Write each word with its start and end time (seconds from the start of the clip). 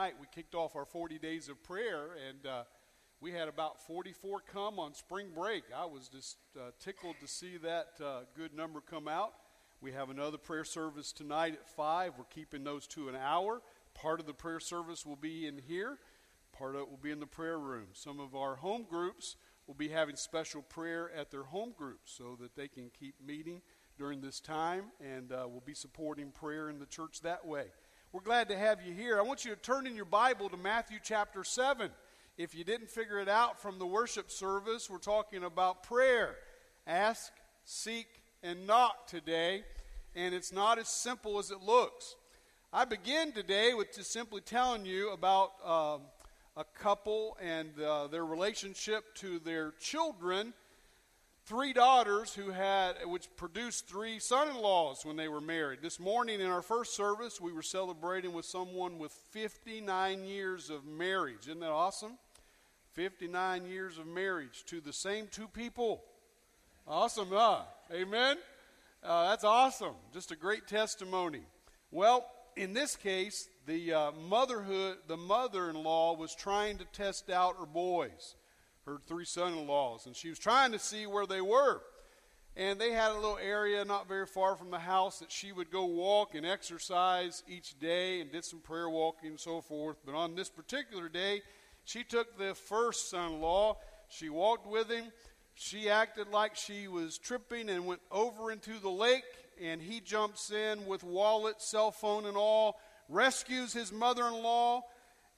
night, 0.00 0.14
we 0.18 0.26
kicked 0.34 0.54
off 0.54 0.76
our 0.76 0.86
40 0.86 1.18
days 1.18 1.50
of 1.50 1.62
prayer, 1.62 2.16
and 2.26 2.46
uh, 2.46 2.62
we 3.20 3.32
had 3.32 3.48
about 3.48 3.86
44 3.86 4.40
come 4.50 4.78
on 4.78 4.94
spring 4.94 5.26
break. 5.34 5.64
I 5.76 5.84
was 5.84 6.08
just 6.08 6.38
uh, 6.56 6.70
tickled 6.82 7.16
to 7.20 7.28
see 7.28 7.58
that 7.58 7.88
uh, 8.02 8.20
good 8.34 8.54
number 8.54 8.80
come 8.80 9.06
out. 9.06 9.34
We 9.82 9.92
have 9.92 10.08
another 10.08 10.38
prayer 10.38 10.64
service 10.64 11.12
tonight 11.12 11.52
at 11.52 11.68
5. 11.68 12.14
We're 12.16 12.24
keeping 12.24 12.64
those 12.64 12.86
to 12.86 13.10
an 13.10 13.14
hour. 13.14 13.60
Part 13.92 14.20
of 14.20 14.26
the 14.26 14.32
prayer 14.32 14.58
service 14.58 15.04
will 15.04 15.16
be 15.16 15.46
in 15.46 15.58
here, 15.58 15.98
part 16.50 16.76
of 16.76 16.80
it 16.80 16.88
will 16.88 16.96
be 16.96 17.10
in 17.10 17.20
the 17.20 17.26
prayer 17.26 17.58
room. 17.58 17.88
Some 17.92 18.20
of 18.20 18.34
our 18.34 18.56
home 18.56 18.86
groups 18.88 19.36
will 19.66 19.74
be 19.74 19.88
having 19.88 20.16
special 20.16 20.62
prayer 20.62 21.10
at 21.14 21.30
their 21.30 21.44
home 21.44 21.74
groups 21.76 22.10
so 22.16 22.38
that 22.40 22.56
they 22.56 22.68
can 22.68 22.90
keep 22.98 23.16
meeting 23.22 23.60
during 23.98 24.22
this 24.22 24.40
time, 24.40 24.84
and 24.98 25.30
uh, 25.30 25.44
we'll 25.46 25.60
be 25.60 25.74
supporting 25.74 26.30
prayer 26.30 26.70
in 26.70 26.78
the 26.78 26.86
church 26.86 27.20
that 27.20 27.46
way. 27.46 27.66
We're 28.12 28.22
glad 28.22 28.48
to 28.48 28.58
have 28.58 28.82
you 28.84 28.92
here. 28.92 29.20
I 29.20 29.22
want 29.22 29.44
you 29.44 29.52
to 29.52 29.56
turn 29.56 29.86
in 29.86 29.94
your 29.94 30.04
Bible 30.04 30.48
to 30.48 30.56
Matthew 30.56 30.98
chapter 31.00 31.44
7. 31.44 31.92
If 32.36 32.56
you 32.56 32.64
didn't 32.64 32.90
figure 32.90 33.20
it 33.20 33.28
out 33.28 33.62
from 33.62 33.78
the 33.78 33.86
worship 33.86 34.32
service, 34.32 34.90
we're 34.90 34.98
talking 34.98 35.44
about 35.44 35.84
prayer. 35.84 36.34
Ask, 36.88 37.30
seek, 37.64 38.08
and 38.42 38.66
knock 38.66 39.06
today, 39.06 39.62
and 40.16 40.34
it's 40.34 40.52
not 40.52 40.80
as 40.80 40.88
simple 40.88 41.38
as 41.38 41.52
it 41.52 41.62
looks. 41.62 42.16
I 42.72 42.84
begin 42.84 43.30
today 43.30 43.74
with 43.74 43.94
just 43.94 44.10
simply 44.10 44.40
telling 44.40 44.84
you 44.84 45.12
about 45.12 45.52
uh, 45.64 45.98
a 46.56 46.64
couple 46.64 47.38
and 47.40 47.70
uh, 47.80 48.08
their 48.08 48.26
relationship 48.26 49.14
to 49.18 49.38
their 49.38 49.70
children 49.78 50.52
three 51.50 51.72
daughters 51.72 52.32
who 52.32 52.52
had 52.52 52.94
which 53.06 53.26
produced 53.34 53.88
three 53.88 54.20
son-in-laws 54.20 55.04
when 55.04 55.16
they 55.16 55.26
were 55.26 55.40
married. 55.40 55.80
This 55.82 55.98
morning 55.98 56.40
in 56.40 56.46
our 56.46 56.62
first 56.62 56.94
service 56.94 57.40
we 57.40 57.52
were 57.52 57.60
celebrating 57.60 58.32
with 58.32 58.44
someone 58.44 59.00
with 59.00 59.10
59 59.32 60.22
years 60.22 60.70
of 60.70 60.86
marriage. 60.86 61.48
Isn't 61.48 61.58
that 61.58 61.72
awesome? 61.72 62.12
59 62.92 63.66
years 63.66 63.98
of 63.98 64.06
marriage 64.06 64.62
to 64.66 64.80
the 64.80 64.92
same 64.92 65.26
two 65.26 65.48
people. 65.48 66.04
Awesome 66.86 67.30
huh? 67.32 67.62
Amen? 67.92 68.36
Uh, 69.02 69.30
that's 69.30 69.42
awesome. 69.42 69.94
Just 70.14 70.30
a 70.30 70.36
great 70.36 70.68
testimony. 70.68 71.42
Well 71.90 72.24
in 72.54 72.74
this 72.74 72.94
case 72.94 73.48
the 73.66 73.92
uh, 73.92 74.12
motherhood 74.12 74.98
the 75.08 75.16
mother-in-law 75.16 76.14
was 76.16 76.32
trying 76.32 76.78
to 76.78 76.84
test 76.92 77.28
out 77.28 77.56
her 77.58 77.66
boys 77.66 78.36
her 78.90 79.00
three 79.06 79.24
son 79.24 79.52
in 79.52 79.66
laws, 79.66 80.06
and 80.06 80.16
she 80.16 80.28
was 80.28 80.38
trying 80.38 80.72
to 80.72 80.78
see 80.78 81.06
where 81.06 81.26
they 81.26 81.40
were. 81.40 81.80
And 82.56 82.80
they 82.80 82.90
had 82.90 83.12
a 83.12 83.14
little 83.14 83.38
area 83.40 83.84
not 83.84 84.08
very 84.08 84.26
far 84.26 84.56
from 84.56 84.70
the 84.70 84.78
house 84.80 85.20
that 85.20 85.30
she 85.30 85.52
would 85.52 85.70
go 85.70 85.84
walk 85.84 86.34
and 86.34 86.44
exercise 86.44 87.44
each 87.48 87.78
day 87.78 88.20
and 88.20 88.32
did 88.32 88.44
some 88.44 88.58
prayer 88.58 88.90
walking 88.90 89.30
and 89.30 89.40
so 89.40 89.60
forth. 89.60 89.98
But 90.04 90.16
on 90.16 90.34
this 90.34 90.48
particular 90.48 91.08
day, 91.08 91.42
she 91.84 92.02
took 92.02 92.36
the 92.36 92.54
first 92.54 93.08
son 93.08 93.34
in 93.34 93.40
law, 93.40 93.78
she 94.08 94.28
walked 94.28 94.66
with 94.66 94.90
him. 94.90 95.04
She 95.54 95.88
acted 95.88 96.28
like 96.28 96.56
she 96.56 96.88
was 96.88 97.18
tripping 97.18 97.68
and 97.68 97.86
went 97.86 98.00
over 98.10 98.50
into 98.50 98.78
the 98.80 98.90
lake, 98.90 99.24
and 99.62 99.80
he 99.80 100.00
jumps 100.00 100.50
in 100.50 100.86
with 100.86 101.04
wallet, 101.04 101.62
cell 101.62 101.92
phone, 101.92 102.26
and 102.26 102.36
all, 102.36 102.80
rescues 103.08 103.72
his 103.72 103.92
mother 103.92 104.26
in 104.26 104.42
law 104.42 104.82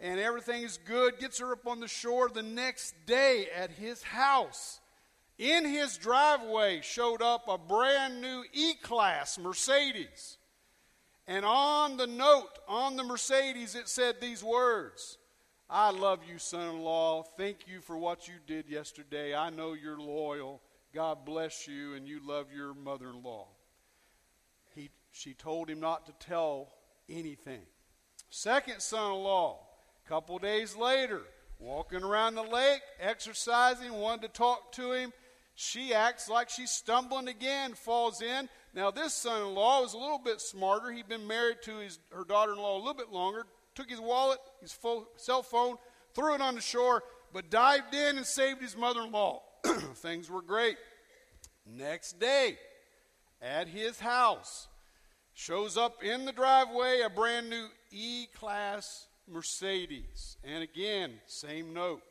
and 0.00 0.18
everything 0.18 0.62
is 0.62 0.78
good, 0.78 1.18
gets 1.18 1.38
her 1.38 1.52
up 1.52 1.66
on 1.66 1.80
the 1.80 1.88
shore. 1.88 2.28
The 2.28 2.42
next 2.42 2.94
day 3.06 3.48
at 3.54 3.70
his 3.70 4.02
house, 4.02 4.80
in 5.38 5.64
his 5.64 5.96
driveway, 5.96 6.80
showed 6.82 7.22
up 7.22 7.44
a 7.48 7.58
brand 7.58 8.20
new 8.20 8.44
E 8.52 8.74
Class 8.74 9.38
Mercedes. 9.38 10.38
And 11.26 11.44
on 11.44 11.96
the 11.96 12.06
note, 12.06 12.58
on 12.66 12.96
the 12.96 13.04
Mercedes, 13.04 13.74
it 13.74 13.88
said 13.88 14.20
these 14.20 14.42
words 14.42 15.18
I 15.70 15.90
love 15.90 16.20
you, 16.28 16.38
son 16.38 16.74
in 16.74 16.80
law. 16.80 17.22
Thank 17.36 17.66
you 17.66 17.80
for 17.80 17.96
what 17.96 18.28
you 18.28 18.34
did 18.46 18.68
yesterday. 18.68 19.34
I 19.34 19.50
know 19.50 19.72
you're 19.72 19.98
loyal. 19.98 20.60
God 20.94 21.24
bless 21.24 21.66
you, 21.66 21.94
and 21.94 22.06
you 22.06 22.20
love 22.26 22.46
your 22.54 22.74
mother 22.74 23.08
in 23.08 23.22
law. 23.22 23.46
She 25.12 25.34
told 25.34 25.68
him 25.68 25.78
not 25.78 26.06
to 26.06 26.12
tell 26.26 26.72
anything. 27.08 27.60
Second 28.30 28.80
son 28.80 29.12
in 29.12 29.18
law, 29.18 29.60
couple 30.08 30.38
days 30.38 30.76
later, 30.76 31.22
walking 31.58 32.02
around 32.02 32.34
the 32.34 32.42
lake, 32.42 32.82
exercising, 33.00 33.92
wanted 33.92 34.22
to 34.22 34.28
talk 34.28 34.72
to 34.72 34.92
him. 34.92 35.12
She 35.54 35.94
acts 35.94 36.28
like 36.28 36.48
she's 36.48 36.70
stumbling 36.70 37.28
again, 37.28 37.74
falls 37.74 38.22
in. 38.22 38.48
Now, 38.74 38.90
this 38.90 39.12
son 39.14 39.42
in 39.42 39.54
law 39.54 39.82
was 39.82 39.94
a 39.94 39.98
little 39.98 40.18
bit 40.18 40.40
smarter. 40.40 40.90
He'd 40.90 41.08
been 41.08 41.26
married 41.26 41.58
to 41.64 41.78
his, 41.78 41.98
her 42.10 42.24
daughter 42.24 42.52
in 42.52 42.58
law 42.58 42.76
a 42.76 42.78
little 42.78 42.94
bit 42.94 43.12
longer, 43.12 43.46
took 43.74 43.90
his 43.90 44.00
wallet, 44.00 44.38
his 44.60 44.76
cell 45.16 45.42
phone, 45.42 45.76
threw 46.14 46.34
it 46.34 46.40
on 46.40 46.54
the 46.54 46.60
shore, 46.60 47.02
but 47.32 47.50
dived 47.50 47.94
in 47.94 48.16
and 48.16 48.26
saved 48.26 48.62
his 48.62 48.76
mother 48.76 49.02
in 49.02 49.12
law. 49.12 49.42
Things 49.96 50.30
were 50.30 50.42
great. 50.42 50.76
Next 51.66 52.18
day, 52.18 52.56
at 53.40 53.68
his 53.68 54.00
house, 54.00 54.68
shows 55.34 55.76
up 55.76 56.02
in 56.02 56.24
the 56.24 56.32
driveway 56.32 57.02
a 57.04 57.10
brand 57.10 57.50
new 57.50 57.66
E 57.90 58.26
Class 58.34 59.06
Mercedes. 59.28 60.36
And 60.44 60.62
again, 60.62 61.12
same 61.26 61.72
note. 61.72 62.02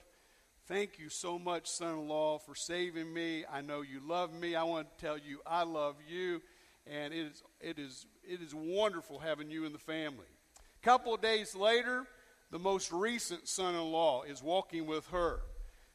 Thank 0.67 0.99
you 0.99 1.09
so 1.09 1.37
much, 1.37 1.67
son 1.67 1.93
in 1.99 2.07
law, 2.07 2.37
for 2.37 2.55
saving 2.55 3.13
me. 3.13 3.43
I 3.51 3.61
know 3.61 3.81
you 3.81 3.99
love 4.07 4.33
me. 4.33 4.55
I 4.55 4.63
want 4.63 4.87
to 4.89 5.05
tell 5.05 5.17
you 5.17 5.41
I 5.45 5.63
love 5.63 5.95
you. 6.07 6.41
And 6.87 7.13
it 7.13 7.27
is, 7.27 7.43
it 7.59 7.79
is, 7.79 8.05
it 8.23 8.41
is 8.41 8.55
wonderful 8.55 9.19
having 9.19 9.51
you 9.51 9.65
in 9.65 9.73
the 9.73 9.79
family. 9.79 10.25
A 10.57 10.85
couple 10.85 11.13
of 11.13 11.21
days 11.21 11.55
later, 11.55 12.05
the 12.51 12.59
most 12.59 12.91
recent 12.91 13.47
son 13.47 13.75
in 13.75 13.91
law 13.91 14.23
is 14.23 14.41
walking 14.41 14.85
with 14.85 15.07
her. 15.07 15.39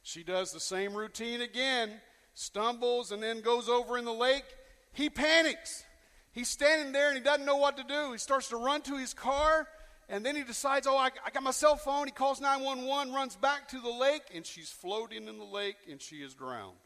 She 0.03 0.23
does 0.23 0.53
the 0.53 0.61
same 0.61 0.95
routine 0.95 1.41
again, 1.41 1.91
stumbles, 2.35 3.13
and 3.13 3.23
then 3.23 3.41
goes 3.41 3.69
over 3.69 3.99
in 3.99 4.05
the 4.05 4.13
lake. 4.13 4.45
He 4.93 5.11
panics. 5.11 5.85
He's 6.33 6.49
standing 6.49 6.93
there 6.93 7.09
and 7.09 7.17
he 7.17 7.25
doesn't 7.25 7.47
know 7.47 7.57
what 7.57 7.77
to 7.79 7.83
do. 7.83 8.13
He 8.13 8.19
starts 8.19 8.49
to 8.51 8.57
run 8.57 8.83
to 8.83 8.97
his 8.97 9.15
car 9.15 9.67
and 10.09 10.25
then 10.25 10.37
he 10.37 10.45
decides, 10.45 10.87
oh, 10.87 10.97
I, 10.97 11.11
I, 11.25 11.31
got 11.31 11.43
my 11.43 11.51
cell 11.51 11.77
phone. 11.77 12.07
He 12.07 12.13
calls 12.13 12.41
911, 12.41 13.13
runs 13.13 13.35
back 13.35 13.69
to 13.69 13.81
the 13.81 13.91
lake, 13.91 14.23
and 14.35 14.47
she's 14.47 14.71
floating 14.71 15.27
in 15.27 15.39
the 15.39 15.45
lake 15.45 15.77
and 15.91 16.01
she 16.01 16.17
is 16.17 16.35
drowned. 16.35 16.77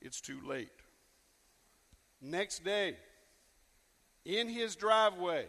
It's 0.00 0.20
too 0.20 0.40
late. 0.46 0.70
Next 2.22 2.64
day, 2.64 2.96
in 4.24 4.48
his 4.48 4.74
driveway 4.74 5.46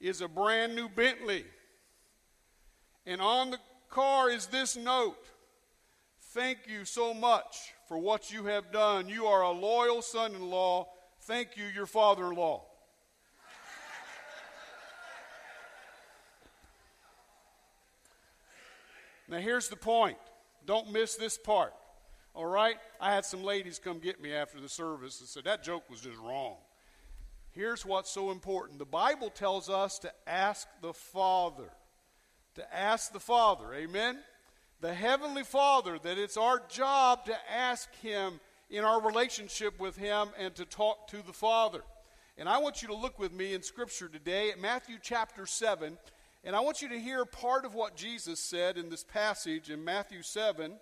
is 0.00 0.20
a 0.20 0.28
brand 0.28 0.76
new 0.76 0.88
Bentley. 0.88 1.44
And 3.06 3.20
on 3.20 3.50
the 3.50 3.58
car 3.88 4.30
is 4.30 4.46
this 4.46 4.76
note 4.76 5.16
Thank 6.32 6.68
you 6.68 6.84
so 6.84 7.12
much 7.12 7.72
for 7.88 7.98
what 7.98 8.32
you 8.32 8.44
have 8.44 8.70
done. 8.70 9.08
You 9.08 9.26
are 9.26 9.42
a 9.42 9.50
loyal 9.50 10.00
son 10.00 10.32
in 10.36 10.48
law. 10.48 10.86
Thank 11.22 11.56
you, 11.56 11.64
your 11.64 11.86
father 11.86 12.26
in 12.26 12.36
law. 12.36 12.69
Now, 19.30 19.38
here's 19.38 19.68
the 19.68 19.76
point. 19.76 20.18
Don't 20.66 20.90
miss 20.90 21.14
this 21.14 21.38
part. 21.38 21.72
All 22.34 22.46
right? 22.46 22.76
I 23.00 23.14
had 23.14 23.24
some 23.24 23.44
ladies 23.44 23.78
come 23.78 24.00
get 24.00 24.20
me 24.20 24.32
after 24.32 24.60
the 24.60 24.68
service 24.68 25.20
and 25.20 25.28
said 25.28 25.44
that 25.44 25.62
joke 25.62 25.88
was 25.88 26.00
just 26.00 26.18
wrong. 26.18 26.56
Here's 27.52 27.86
what's 27.86 28.10
so 28.10 28.32
important 28.32 28.78
the 28.80 28.84
Bible 28.84 29.30
tells 29.30 29.68
us 29.68 30.00
to 30.00 30.12
ask 30.26 30.66
the 30.82 30.92
Father. 30.92 31.70
To 32.56 32.76
ask 32.76 33.12
the 33.12 33.20
Father. 33.20 33.72
Amen? 33.72 34.18
The 34.80 34.92
Heavenly 34.92 35.44
Father, 35.44 35.98
that 36.02 36.18
it's 36.18 36.36
our 36.36 36.60
job 36.68 37.26
to 37.26 37.36
ask 37.52 37.94
Him 37.96 38.40
in 38.68 38.82
our 38.82 39.00
relationship 39.00 39.78
with 39.78 39.96
Him 39.96 40.28
and 40.38 40.54
to 40.56 40.64
talk 40.64 41.06
to 41.08 41.22
the 41.24 41.32
Father. 41.32 41.82
And 42.36 42.48
I 42.48 42.58
want 42.58 42.82
you 42.82 42.88
to 42.88 42.94
look 42.96 43.18
with 43.18 43.32
me 43.32 43.54
in 43.54 43.62
Scripture 43.62 44.08
today 44.08 44.50
at 44.50 44.60
Matthew 44.60 44.96
chapter 45.00 45.46
7 45.46 45.98
and 46.42 46.56
I 46.56 46.60
want 46.60 46.80
you 46.80 46.88
to 46.88 46.98
hear 46.98 47.24
part 47.26 47.66
of 47.66 47.74
what 47.74 47.96
Jesus 47.96 48.40
said 48.40 48.78
in 48.78 48.88
this 48.88 49.04
passage 49.04 49.68
in 49.68 49.84
Matthew 49.84 50.22
7 50.22 50.72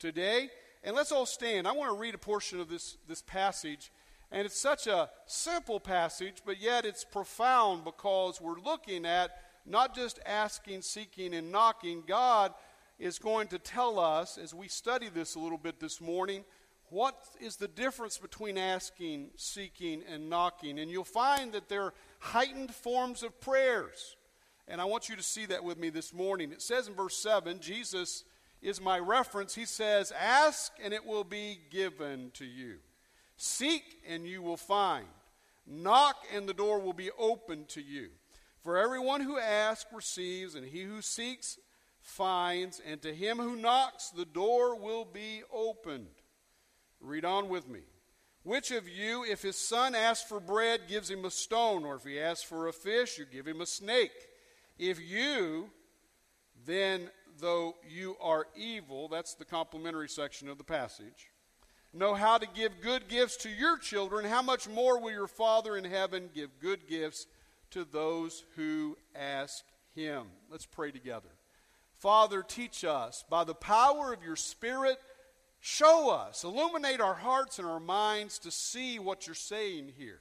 today. 0.00 0.50
And 0.82 0.96
let's 0.96 1.12
all 1.12 1.26
stand. 1.26 1.68
I 1.68 1.72
want 1.72 1.92
to 1.92 1.98
read 1.98 2.14
a 2.16 2.18
portion 2.18 2.58
of 2.58 2.68
this, 2.68 2.96
this 3.06 3.22
passage. 3.22 3.92
And 4.32 4.44
it's 4.44 4.58
such 4.58 4.88
a 4.88 5.08
simple 5.26 5.78
passage, 5.78 6.42
but 6.44 6.60
yet 6.60 6.84
it's 6.84 7.04
profound 7.04 7.84
because 7.84 8.40
we're 8.40 8.58
looking 8.58 9.06
at 9.06 9.30
not 9.64 9.94
just 9.94 10.18
asking, 10.26 10.82
seeking, 10.82 11.32
and 11.32 11.52
knocking. 11.52 12.02
God 12.06 12.52
is 12.98 13.20
going 13.20 13.48
to 13.48 13.58
tell 13.58 14.00
us 14.00 14.36
as 14.36 14.52
we 14.52 14.66
study 14.66 15.08
this 15.08 15.36
a 15.36 15.38
little 15.38 15.58
bit 15.58 15.78
this 15.78 16.00
morning 16.00 16.44
what 16.90 17.22
is 17.40 17.56
the 17.56 17.68
difference 17.68 18.18
between 18.18 18.58
asking, 18.58 19.28
seeking, 19.36 20.02
and 20.10 20.28
knocking. 20.28 20.78
And 20.78 20.90
you'll 20.90 21.04
find 21.04 21.52
that 21.52 21.68
there 21.68 21.82
are 21.82 21.94
heightened 22.18 22.74
forms 22.74 23.22
of 23.22 23.40
prayers. 23.40 24.16
And 24.68 24.80
I 24.80 24.84
want 24.84 25.08
you 25.08 25.16
to 25.16 25.22
see 25.22 25.46
that 25.46 25.64
with 25.64 25.78
me 25.78 25.88
this 25.88 26.12
morning. 26.12 26.52
It 26.52 26.60
says 26.60 26.88
in 26.88 26.94
verse 26.94 27.16
7 27.16 27.58
Jesus 27.60 28.24
is 28.60 28.80
my 28.80 28.98
reference. 28.98 29.54
He 29.54 29.64
says, 29.64 30.12
Ask 30.12 30.72
and 30.82 30.92
it 30.92 31.06
will 31.06 31.24
be 31.24 31.58
given 31.70 32.30
to 32.34 32.44
you. 32.44 32.76
Seek 33.36 33.82
and 34.06 34.26
you 34.26 34.42
will 34.42 34.56
find. 34.56 35.06
Knock 35.66 36.16
and 36.34 36.48
the 36.48 36.54
door 36.54 36.80
will 36.80 36.92
be 36.92 37.10
opened 37.18 37.68
to 37.70 37.80
you. 37.80 38.08
For 38.62 38.76
everyone 38.76 39.20
who 39.20 39.38
asks 39.38 39.90
receives, 39.94 40.54
and 40.54 40.66
he 40.66 40.82
who 40.82 41.00
seeks 41.00 41.58
finds, 42.00 42.80
and 42.84 43.00
to 43.02 43.14
him 43.14 43.38
who 43.38 43.56
knocks 43.56 44.10
the 44.10 44.24
door 44.24 44.76
will 44.76 45.04
be 45.04 45.42
opened. 45.52 46.08
Read 47.00 47.24
on 47.24 47.48
with 47.48 47.68
me. 47.68 47.80
Which 48.42 48.70
of 48.70 48.88
you, 48.88 49.24
if 49.24 49.42
his 49.42 49.56
son 49.56 49.94
asks 49.94 50.28
for 50.28 50.40
bread, 50.40 50.82
gives 50.88 51.10
him 51.10 51.24
a 51.24 51.30
stone, 51.30 51.84
or 51.84 51.96
if 51.96 52.04
he 52.04 52.18
asks 52.18 52.42
for 52.42 52.66
a 52.66 52.72
fish, 52.72 53.18
you 53.18 53.24
give 53.24 53.46
him 53.46 53.60
a 53.60 53.66
snake? 53.66 54.27
If 54.78 55.00
you, 55.00 55.70
then, 56.66 57.10
though 57.40 57.74
you 57.88 58.16
are 58.20 58.46
evil, 58.56 59.08
that's 59.08 59.34
the 59.34 59.44
complementary 59.44 60.08
section 60.08 60.48
of 60.48 60.58
the 60.58 60.64
passage, 60.64 61.30
know 61.92 62.14
how 62.14 62.38
to 62.38 62.46
give 62.54 62.80
good 62.80 63.08
gifts 63.08 63.36
to 63.38 63.48
your 63.48 63.78
children, 63.78 64.24
how 64.24 64.42
much 64.42 64.68
more 64.68 65.00
will 65.00 65.10
your 65.10 65.26
Father 65.26 65.76
in 65.76 65.84
heaven 65.84 66.30
give 66.34 66.60
good 66.60 66.86
gifts 66.88 67.26
to 67.70 67.84
those 67.84 68.44
who 68.56 68.96
ask 69.16 69.64
him? 69.94 70.26
Let's 70.50 70.66
pray 70.66 70.92
together. 70.92 71.30
Father, 71.92 72.42
teach 72.42 72.84
us 72.84 73.24
by 73.28 73.42
the 73.42 73.54
power 73.54 74.12
of 74.12 74.22
your 74.22 74.36
Spirit. 74.36 74.98
Show 75.60 76.10
us, 76.10 76.44
illuminate 76.44 77.00
our 77.00 77.14
hearts 77.14 77.58
and 77.58 77.66
our 77.66 77.80
minds 77.80 78.38
to 78.40 78.52
see 78.52 79.00
what 79.00 79.26
you're 79.26 79.34
saying 79.34 79.92
here. 79.98 80.20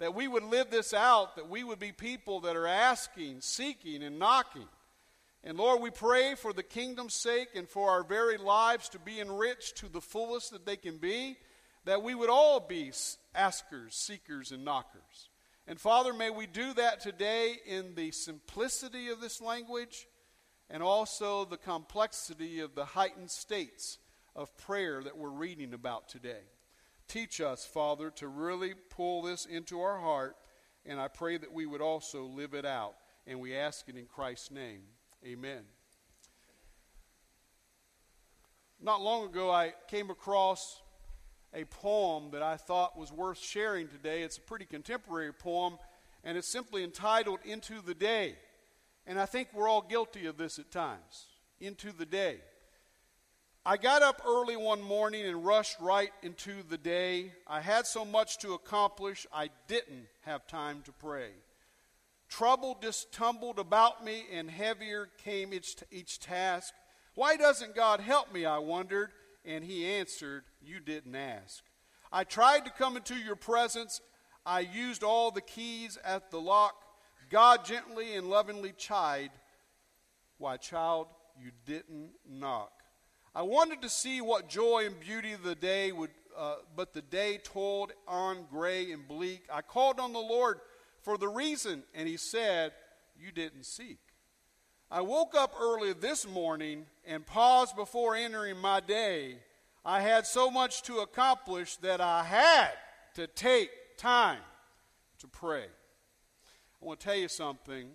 That 0.00 0.14
we 0.14 0.26
would 0.26 0.42
live 0.42 0.70
this 0.70 0.92
out, 0.92 1.36
that 1.36 1.48
we 1.48 1.62
would 1.62 1.78
be 1.78 1.92
people 1.92 2.40
that 2.40 2.56
are 2.56 2.66
asking, 2.66 3.42
seeking, 3.42 4.02
and 4.02 4.18
knocking. 4.18 4.66
And 5.44 5.56
Lord, 5.56 5.80
we 5.80 5.90
pray 5.90 6.34
for 6.34 6.52
the 6.52 6.62
kingdom's 6.62 7.14
sake 7.14 7.50
and 7.54 7.68
for 7.68 7.90
our 7.90 8.02
very 8.02 8.36
lives 8.36 8.88
to 8.90 8.98
be 8.98 9.20
enriched 9.20 9.76
to 9.78 9.88
the 9.88 10.00
fullest 10.00 10.50
that 10.50 10.66
they 10.66 10.76
can 10.76 10.98
be, 10.98 11.36
that 11.84 12.02
we 12.02 12.14
would 12.14 12.30
all 12.30 12.60
be 12.60 12.92
askers, 13.34 13.94
seekers, 13.94 14.52
and 14.52 14.64
knockers. 14.64 15.28
And 15.66 15.80
Father, 15.80 16.12
may 16.12 16.30
we 16.30 16.46
do 16.46 16.72
that 16.74 17.00
today 17.00 17.56
in 17.66 17.94
the 17.94 18.10
simplicity 18.10 19.08
of 19.08 19.20
this 19.20 19.40
language 19.40 20.06
and 20.68 20.82
also 20.82 21.44
the 21.44 21.56
complexity 21.56 22.60
of 22.60 22.74
the 22.74 22.84
heightened 22.84 23.30
states 23.30 23.98
of 24.34 24.56
prayer 24.56 25.02
that 25.02 25.16
we're 25.16 25.28
reading 25.28 25.74
about 25.74 26.08
today. 26.08 26.42
Teach 27.10 27.40
us, 27.40 27.66
Father, 27.66 28.08
to 28.12 28.28
really 28.28 28.74
pull 28.88 29.22
this 29.22 29.44
into 29.44 29.80
our 29.80 29.98
heart, 29.98 30.36
and 30.86 31.00
I 31.00 31.08
pray 31.08 31.38
that 31.38 31.52
we 31.52 31.66
would 31.66 31.80
also 31.80 32.22
live 32.22 32.54
it 32.54 32.64
out. 32.64 32.94
And 33.26 33.40
we 33.40 33.56
ask 33.56 33.88
it 33.88 33.96
in 33.96 34.06
Christ's 34.06 34.52
name. 34.52 34.82
Amen. 35.26 35.62
Not 38.80 39.02
long 39.02 39.24
ago, 39.24 39.50
I 39.50 39.74
came 39.88 40.08
across 40.08 40.82
a 41.52 41.64
poem 41.64 42.30
that 42.30 42.44
I 42.44 42.56
thought 42.56 42.96
was 42.96 43.10
worth 43.10 43.38
sharing 43.38 43.88
today. 43.88 44.22
It's 44.22 44.38
a 44.38 44.42
pretty 44.42 44.64
contemporary 44.64 45.32
poem, 45.32 45.78
and 46.22 46.38
it's 46.38 46.52
simply 46.52 46.84
entitled 46.84 47.40
Into 47.44 47.82
the 47.82 47.94
Day. 47.94 48.36
And 49.04 49.18
I 49.18 49.26
think 49.26 49.48
we're 49.52 49.68
all 49.68 49.82
guilty 49.82 50.26
of 50.26 50.36
this 50.36 50.60
at 50.60 50.70
times. 50.70 51.26
Into 51.58 51.90
the 51.90 52.06
day. 52.06 52.38
I 53.64 53.76
got 53.76 54.00
up 54.00 54.22
early 54.26 54.56
one 54.56 54.80
morning 54.80 55.26
and 55.26 55.44
rushed 55.44 55.78
right 55.80 56.10
into 56.22 56.62
the 56.66 56.78
day. 56.78 57.32
I 57.46 57.60
had 57.60 57.86
so 57.86 58.06
much 58.06 58.38
to 58.38 58.54
accomplish, 58.54 59.26
I 59.30 59.50
didn't 59.68 60.06
have 60.22 60.46
time 60.46 60.80
to 60.86 60.92
pray. 60.92 61.32
Trouble 62.30 62.78
just 62.80 63.12
tumbled 63.12 63.58
about 63.58 64.02
me, 64.02 64.24
and 64.32 64.50
heavier 64.50 65.10
came 65.22 65.52
each, 65.52 65.76
each 65.90 66.20
task. 66.20 66.72
Why 67.14 67.36
doesn't 67.36 67.74
God 67.74 68.00
help 68.00 68.32
me? 68.32 68.46
I 68.46 68.56
wondered, 68.58 69.10
and 69.44 69.62
He 69.62 69.84
answered, 69.84 70.44
You 70.62 70.80
didn't 70.80 71.14
ask. 71.14 71.62
I 72.10 72.24
tried 72.24 72.64
to 72.64 72.70
come 72.70 72.96
into 72.96 73.16
your 73.16 73.36
presence. 73.36 74.00
I 74.46 74.60
used 74.60 75.02
all 75.02 75.30
the 75.30 75.42
keys 75.42 75.98
at 76.02 76.30
the 76.30 76.40
lock. 76.40 76.76
God 77.28 77.66
gently 77.66 78.16
and 78.16 78.30
lovingly 78.30 78.72
chid, 78.72 79.30
Why, 80.38 80.56
child, 80.56 81.08
you 81.38 81.50
didn't 81.66 82.12
knock. 82.26 82.79
I 83.34 83.42
wanted 83.42 83.82
to 83.82 83.88
see 83.88 84.20
what 84.20 84.48
joy 84.48 84.86
and 84.86 84.98
beauty 84.98 85.34
the 85.34 85.54
day 85.54 85.92
would, 85.92 86.10
uh, 86.36 86.56
but 86.74 86.94
the 86.94 87.02
day 87.02 87.38
toiled 87.38 87.92
on 88.08 88.46
gray 88.50 88.90
and 88.90 89.06
bleak. 89.06 89.42
I 89.52 89.62
called 89.62 90.00
on 90.00 90.12
the 90.12 90.18
Lord 90.18 90.60
for 91.02 91.16
the 91.16 91.28
reason, 91.28 91.84
and 91.94 92.08
He 92.08 92.16
said, 92.16 92.72
You 93.16 93.30
didn't 93.30 93.66
seek. 93.66 93.98
I 94.90 95.02
woke 95.02 95.36
up 95.36 95.54
early 95.60 95.92
this 95.92 96.26
morning 96.26 96.86
and 97.06 97.24
paused 97.24 97.76
before 97.76 98.16
entering 98.16 98.56
my 98.56 98.80
day. 98.80 99.36
I 99.84 100.00
had 100.00 100.26
so 100.26 100.50
much 100.50 100.82
to 100.82 100.98
accomplish 100.98 101.76
that 101.76 102.00
I 102.00 102.24
had 102.24 102.70
to 103.14 103.28
take 103.28 103.70
time 103.96 104.40
to 105.20 105.28
pray. 105.28 105.66
I 106.82 106.84
want 106.84 106.98
to 106.98 107.06
tell 107.06 107.16
you 107.16 107.28
something. 107.28 107.90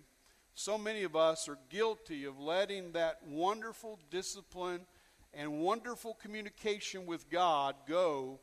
So 0.54 0.78
many 0.78 1.02
of 1.02 1.14
us 1.14 1.46
are 1.50 1.58
guilty 1.68 2.24
of 2.24 2.40
letting 2.40 2.92
that 2.92 3.18
wonderful 3.28 3.98
discipline 4.10 4.86
and 5.36 5.60
wonderful 5.60 6.14
communication 6.14 7.04
with 7.04 7.28
God 7.28 7.76
go 7.86 8.40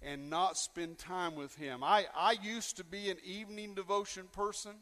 and 0.00 0.30
not 0.30 0.56
spend 0.56 0.96
time 0.96 1.34
with 1.34 1.56
Him. 1.56 1.82
I, 1.82 2.06
I 2.16 2.36
used 2.40 2.76
to 2.76 2.84
be 2.84 3.10
an 3.10 3.16
evening 3.24 3.74
devotion 3.74 4.26
person. 4.32 4.72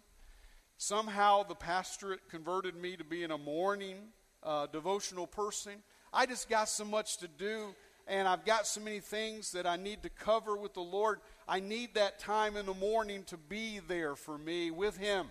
Somehow 0.76 1.42
the 1.42 1.54
pastorate 1.54 2.28
converted 2.28 2.76
me 2.76 2.96
to 2.96 3.04
being 3.04 3.30
a 3.30 3.38
morning 3.38 3.96
uh, 4.42 4.66
devotional 4.66 5.26
person. 5.26 5.72
I 6.12 6.26
just 6.26 6.50
got 6.50 6.68
so 6.68 6.84
much 6.84 7.16
to 7.18 7.28
do, 7.28 7.74
and 8.06 8.28
I've 8.28 8.44
got 8.44 8.66
so 8.66 8.82
many 8.82 9.00
things 9.00 9.52
that 9.52 9.66
I 9.66 9.76
need 9.76 10.02
to 10.02 10.10
cover 10.10 10.56
with 10.56 10.74
the 10.74 10.82
Lord. 10.82 11.20
I 11.48 11.60
need 11.60 11.94
that 11.94 12.18
time 12.18 12.56
in 12.58 12.66
the 12.66 12.74
morning 12.74 13.24
to 13.24 13.38
be 13.38 13.80
there 13.88 14.14
for 14.14 14.36
me 14.36 14.70
with 14.70 14.98
Him. 14.98 15.28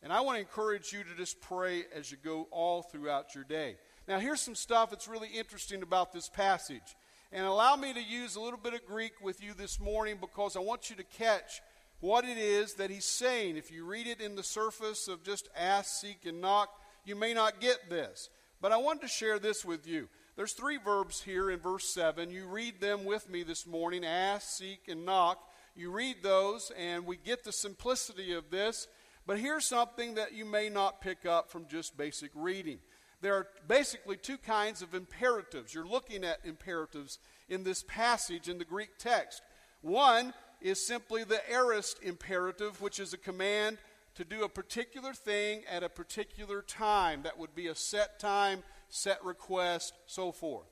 And 0.00 0.12
I 0.12 0.20
want 0.20 0.36
to 0.36 0.40
encourage 0.40 0.92
you 0.92 1.02
to 1.02 1.14
just 1.16 1.40
pray 1.40 1.84
as 1.94 2.12
you 2.12 2.16
go 2.22 2.46
all 2.52 2.82
throughout 2.82 3.34
your 3.34 3.44
day. 3.44 3.76
Now, 4.10 4.18
here's 4.18 4.40
some 4.40 4.56
stuff 4.56 4.90
that's 4.90 5.06
really 5.06 5.28
interesting 5.28 5.84
about 5.84 6.12
this 6.12 6.28
passage. 6.28 6.96
And 7.30 7.46
allow 7.46 7.76
me 7.76 7.92
to 7.92 8.02
use 8.02 8.34
a 8.34 8.40
little 8.40 8.58
bit 8.58 8.74
of 8.74 8.84
Greek 8.84 9.12
with 9.22 9.40
you 9.40 9.54
this 9.54 9.78
morning 9.78 10.16
because 10.20 10.56
I 10.56 10.58
want 10.58 10.90
you 10.90 10.96
to 10.96 11.04
catch 11.04 11.62
what 12.00 12.24
it 12.24 12.36
is 12.36 12.74
that 12.74 12.90
he's 12.90 13.04
saying. 13.04 13.56
If 13.56 13.70
you 13.70 13.86
read 13.86 14.08
it 14.08 14.20
in 14.20 14.34
the 14.34 14.42
surface 14.42 15.06
of 15.06 15.22
just 15.22 15.48
ask, 15.56 16.00
seek, 16.00 16.26
and 16.26 16.40
knock, 16.40 16.70
you 17.04 17.14
may 17.14 17.32
not 17.34 17.60
get 17.60 17.88
this. 17.88 18.30
But 18.60 18.72
I 18.72 18.78
wanted 18.78 19.02
to 19.02 19.06
share 19.06 19.38
this 19.38 19.64
with 19.64 19.86
you. 19.86 20.08
There's 20.34 20.54
three 20.54 20.78
verbs 20.84 21.22
here 21.22 21.48
in 21.48 21.60
verse 21.60 21.88
7. 21.94 22.32
You 22.32 22.48
read 22.48 22.80
them 22.80 23.04
with 23.04 23.30
me 23.30 23.44
this 23.44 23.64
morning 23.64 24.04
ask, 24.04 24.48
seek, 24.48 24.88
and 24.88 25.06
knock. 25.06 25.38
You 25.76 25.92
read 25.92 26.16
those, 26.24 26.72
and 26.76 27.06
we 27.06 27.16
get 27.16 27.44
the 27.44 27.52
simplicity 27.52 28.32
of 28.32 28.50
this. 28.50 28.88
But 29.24 29.38
here's 29.38 29.66
something 29.66 30.14
that 30.14 30.32
you 30.32 30.44
may 30.44 30.68
not 30.68 31.00
pick 31.00 31.26
up 31.26 31.48
from 31.48 31.68
just 31.68 31.96
basic 31.96 32.32
reading. 32.34 32.80
There 33.20 33.34
are 33.34 33.48
basically 33.68 34.16
two 34.16 34.38
kinds 34.38 34.82
of 34.82 34.94
imperatives. 34.94 35.74
You're 35.74 35.86
looking 35.86 36.24
at 36.24 36.38
imperatives 36.44 37.18
in 37.48 37.64
this 37.64 37.84
passage 37.86 38.48
in 38.48 38.58
the 38.58 38.64
Greek 38.64 38.96
text. 38.98 39.42
One 39.82 40.32
is 40.60 40.84
simply 40.84 41.24
the 41.24 41.40
aorist 41.50 42.02
imperative, 42.02 42.80
which 42.80 42.98
is 42.98 43.12
a 43.12 43.18
command 43.18 43.78
to 44.14 44.24
do 44.24 44.44
a 44.44 44.48
particular 44.48 45.12
thing 45.12 45.62
at 45.70 45.82
a 45.82 45.88
particular 45.88 46.62
time. 46.62 47.22
That 47.22 47.38
would 47.38 47.54
be 47.54 47.68
a 47.68 47.74
set 47.74 48.18
time, 48.18 48.62
set 48.88 49.24
request, 49.24 49.94
so 50.06 50.32
forth. 50.32 50.66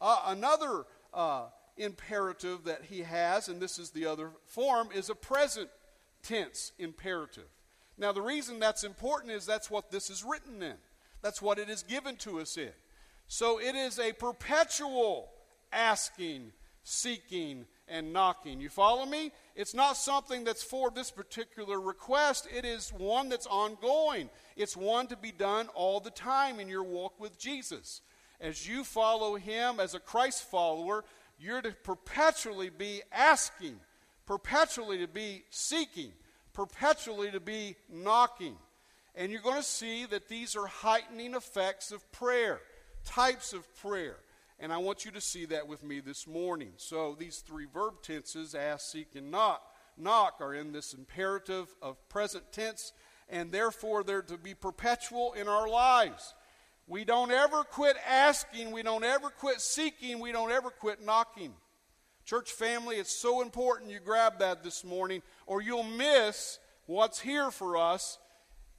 Uh, 0.00 0.20
another 0.26 0.84
uh, 1.14 1.46
imperative 1.76 2.64
that 2.64 2.84
he 2.84 3.00
has, 3.00 3.48
and 3.48 3.60
this 3.60 3.78
is 3.78 3.90
the 3.90 4.06
other 4.06 4.30
form, 4.46 4.88
is 4.94 5.10
a 5.10 5.14
present 5.14 5.68
tense 6.22 6.72
imperative. 6.78 7.48
Now, 7.98 8.12
the 8.12 8.22
reason 8.22 8.58
that's 8.58 8.84
important 8.84 9.32
is 9.32 9.46
that's 9.46 9.70
what 9.70 9.90
this 9.90 10.10
is 10.10 10.24
written 10.24 10.62
in. 10.62 10.76
That's 11.22 11.40
what 11.40 11.58
it 11.58 11.70
is 11.70 11.82
given 11.82 12.16
to 12.16 12.40
us 12.40 12.56
in. 12.56 12.70
So 13.28 13.60
it 13.60 13.74
is 13.74 13.98
a 13.98 14.12
perpetual 14.12 15.30
asking, 15.72 16.52
seeking, 16.82 17.66
and 17.88 18.12
knocking. 18.12 18.60
You 18.60 18.68
follow 18.68 19.06
me? 19.06 19.32
It's 19.54 19.74
not 19.74 19.96
something 19.96 20.44
that's 20.44 20.62
for 20.62 20.90
this 20.90 21.10
particular 21.10 21.80
request. 21.80 22.48
It 22.54 22.64
is 22.64 22.90
one 22.90 23.28
that's 23.28 23.46
ongoing. 23.46 24.30
It's 24.56 24.76
one 24.76 25.06
to 25.08 25.16
be 25.16 25.32
done 25.32 25.68
all 25.74 26.00
the 26.00 26.10
time 26.10 26.58
in 26.58 26.68
your 26.68 26.82
walk 26.82 27.20
with 27.20 27.38
Jesus. 27.38 28.00
As 28.40 28.66
you 28.66 28.82
follow 28.82 29.36
Him 29.36 29.78
as 29.78 29.94
a 29.94 30.00
Christ 30.00 30.50
follower, 30.50 31.04
you're 31.38 31.62
to 31.62 31.72
perpetually 31.84 32.70
be 32.70 33.02
asking, 33.12 33.78
perpetually 34.26 34.98
to 34.98 35.08
be 35.08 35.44
seeking, 35.50 36.12
perpetually 36.52 37.30
to 37.30 37.40
be 37.40 37.76
knocking. 37.90 38.56
And 39.14 39.30
you're 39.30 39.42
going 39.42 39.56
to 39.56 39.62
see 39.62 40.06
that 40.06 40.28
these 40.28 40.56
are 40.56 40.66
heightening 40.66 41.34
effects 41.34 41.92
of 41.92 42.10
prayer, 42.12 42.60
types 43.04 43.52
of 43.52 43.66
prayer. 43.76 44.16
And 44.58 44.72
I 44.72 44.78
want 44.78 45.04
you 45.04 45.10
to 45.10 45.20
see 45.20 45.44
that 45.46 45.66
with 45.66 45.82
me 45.82 46.00
this 46.00 46.26
morning. 46.26 46.72
So 46.76 47.16
these 47.18 47.38
three 47.38 47.66
verb 47.72 47.94
tenses, 48.02 48.54
ask, 48.54 48.90
seek, 48.90 49.14
and 49.14 49.30
knock, 49.30 49.60
knock 49.98 50.36
are 50.40 50.54
in 50.54 50.72
this 50.72 50.94
imperative 50.94 51.66
of 51.82 52.08
present 52.08 52.52
tense, 52.52 52.92
and 53.28 53.52
therefore 53.52 54.02
they're 54.02 54.22
to 54.22 54.38
be 54.38 54.54
perpetual 54.54 55.34
in 55.34 55.48
our 55.48 55.68
lives. 55.68 56.34
We 56.86 57.04
don't 57.04 57.30
ever 57.30 57.64
quit 57.64 57.96
asking, 58.08 58.70
we 58.70 58.82
don't 58.82 59.04
ever 59.04 59.30
quit 59.30 59.60
seeking, 59.60 60.20
we 60.20 60.32
don't 60.32 60.52
ever 60.52 60.70
quit 60.70 61.04
knocking. 61.04 61.52
Church 62.24 62.52
family, 62.52 62.96
it's 62.96 63.18
so 63.18 63.42
important 63.42 63.90
you 63.90 64.00
grab 64.00 64.38
that 64.38 64.62
this 64.62 64.84
morning, 64.84 65.22
or 65.46 65.60
you'll 65.60 65.82
miss 65.82 66.58
what's 66.86 67.20
here 67.20 67.50
for 67.50 67.76
us 67.76 68.18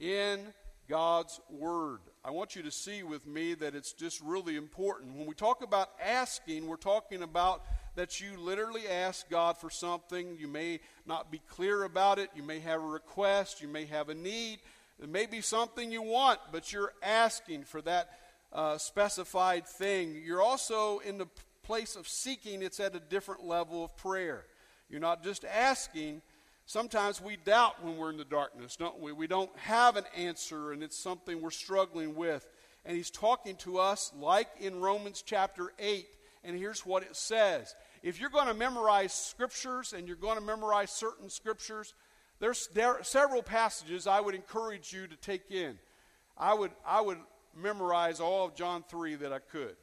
in 0.03 0.53
God's 0.89 1.39
Word. 1.49 1.99
I 2.25 2.31
want 2.31 2.55
you 2.55 2.63
to 2.63 2.71
see 2.71 3.03
with 3.03 3.25
me 3.25 3.53
that 3.55 3.73
it's 3.73 3.93
just 3.93 4.19
really 4.21 4.57
important. 4.57 5.15
When 5.15 5.25
we 5.25 5.33
talk 5.33 5.63
about 5.63 5.91
asking, 6.03 6.67
we're 6.67 6.75
talking 6.75 7.23
about 7.23 7.63
that 7.95 8.19
you 8.19 8.37
literally 8.37 8.87
ask 8.87 9.29
God 9.29 9.57
for 9.57 9.69
something. 9.69 10.35
You 10.37 10.47
may 10.47 10.81
not 11.05 11.31
be 11.31 11.41
clear 11.47 11.83
about 11.83 12.19
it. 12.19 12.29
You 12.35 12.43
may 12.43 12.59
have 12.59 12.81
a 12.81 12.85
request. 12.85 13.61
You 13.61 13.69
may 13.69 13.85
have 13.85 14.09
a 14.09 14.13
need. 14.13 14.59
It 15.01 15.09
may 15.09 15.25
be 15.25 15.41
something 15.41 15.91
you 15.91 16.01
want, 16.01 16.39
but 16.51 16.73
you're 16.73 16.93
asking 17.01 17.63
for 17.63 17.81
that 17.83 18.09
uh, 18.51 18.77
specified 18.77 19.65
thing. 19.65 20.21
You're 20.25 20.41
also 20.41 20.99
in 20.99 21.17
the 21.17 21.27
place 21.63 21.95
of 21.95 22.07
seeking, 22.09 22.61
it's 22.61 22.79
at 22.81 22.93
a 22.93 22.99
different 22.99 23.45
level 23.45 23.85
of 23.85 23.95
prayer. 23.95 24.45
You're 24.89 24.99
not 24.99 25.23
just 25.23 25.45
asking. 25.45 26.21
Sometimes 26.65 27.21
we 27.21 27.35
doubt 27.35 27.83
when 27.83 27.97
we're 27.97 28.11
in 28.11 28.17
the 28.17 28.23
darkness, 28.23 28.75
don't 28.77 28.99
we? 28.99 29.11
We 29.11 29.27
don't 29.27 29.55
have 29.57 29.97
an 29.97 30.05
answer, 30.15 30.71
and 30.71 30.81
it's 30.81 30.97
something 30.97 31.41
we're 31.41 31.51
struggling 31.51 32.15
with. 32.15 32.47
And 32.85 32.95
he's 32.95 33.09
talking 33.09 33.55
to 33.57 33.79
us 33.79 34.11
like 34.17 34.49
in 34.59 34.79
Romans 34.79 35.23
chapter 35.25 35.73
8, 35.77 36.07
and 36.43 36.57
here's 36.57 36.85
what 36.85 37.03
it 37.03 37.15
says. 37.15 37.75
If 38.01 38.19
you're 38.19 38.29
going 38.29 38.47
to 38.47 38.53
memorize 38.53 39.13
scriptures 39.13 39.93
and 39.93 40.07
you're 40.07 40.17
going 40.17 40.37
to 40.37 40.43
memorize 40.43 40.91
certain 40.91 41.29
scriptures, 41.29 41.93
there's 42.39 42.67
there 42.73 43.01
several 43.03 43.41
passages 43.41 44.07
I 44.07 44.19
would 44.19 44.35
encourage 44.35 44.91
you 44.91 45.07
to 45.07 45.15
take 45.15 45.49
in. 45.51 45.77
I 46.37 46.53
would, 46.53 46.71
I 46.85 46.99
would 46.99 47.19
memorize 47.55 48.19
all 48.19 48.45
of 48.45 48.55
John 48.55 48.83
3 48.89 49.15
that 49.15 49.31
I 49.31 49.39
could. 49.39 49.75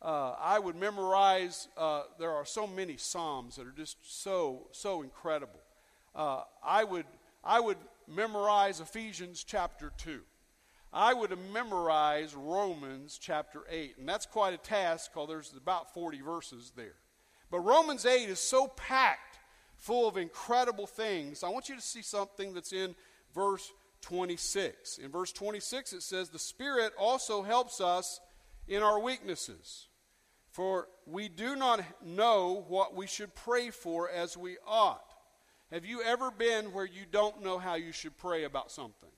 Uh, 0.00 0.34
I 0.40 0.58
would 0.58 0.74
memorize, 0.74 1.68
uh, 1.76 2.02
there 2.18 2.32
are 2.32 2.44
so 2.44 2.66
many 2.66 2.96
Psalms 2.96 3.56
that 3.56 3.66
are 3.66 3.74
just 3.76 3.98
so, 4.02 4.66
so 4.72 5.02
incredible. 5.02 5.60
Uh, 6.14 6.42
I, 6.62 6.84
would, 6.84 7.06
I 7.42 7.60
would 7.60 7.78
memorize 8.06 8.80
Ephesians 8.80 9.44
chapter 9.44 9.92
2. 9.98 10.20
I 10.92 11.14
would 11.14 11.36
memorize 11.52 12.34
Romans 12.34 13.18
chapter 13.20 13.60
8. 13.70 13.96
And 13.98 14.08
that's 14.08 14.26
quite 14.26 14.52
a 14.52 14.58
task 14.58 15.12
because 15.12 15.28
there's 15.28 15.54
about 15.56 15.94
40 15.94 16.20
verses 16.20 16.72
there. 16.76 16.96
But 17.50 17.60
Romans 17.60 18.04
8 18.04 18.28
is 18.28 18.38
so 18.38 18.68
packed 18.68 19.38
full 19.76 20.06
of 20.06 20.16
incredible 20.16 20.86
things. 20.86 21.42
I 21.42 21.48
want 21.48 21.68
you 21.68 21.74
to 21.74 21.80
see 21.80 22.02
something 22.02 22.52
that's 22.52 22.72
in 22.72 22.94
verse 23.34 23.70
26. 24.02 24.98
In 24.98 25.10
verse 25.10 25.32
26, 25.32 25.94
it 25.94 26.02
says, 26.02 26.28
The 26.28 26.38
Spirit 26.38 26.92
also 26.98 27.42
helps 27.42 27.80
us 27.80 28.20
in 28.68 28.82
our 28.82 29.00
weaknesses. 29.00 29.88
For 30.50 30.88
we 31.06 31.28
do 31.28 31.56
not 31.56 31.82
know 32.04 32.64
what 32.68 32.94
we 32.94 33.06
should 33.06 33.34
pray 33.34 33.70
for 33.70 34.10
as 34.10 34.36
we 34.36 34.58
ought. 34.66 35.11
Have 35.72 35.86
you 35.86 36.02
ever 36.02 36.30
been 36.30 36.66
where 36.74 36.84
you 36.84 37.04
don't 37.10 37.42
know 37.42 37.56
how 37.56 37.76
you 37.76 37.92
should 37.92 38.18
pray 38.18 38.44
about 38.44 38.70
something? 38.70 39.08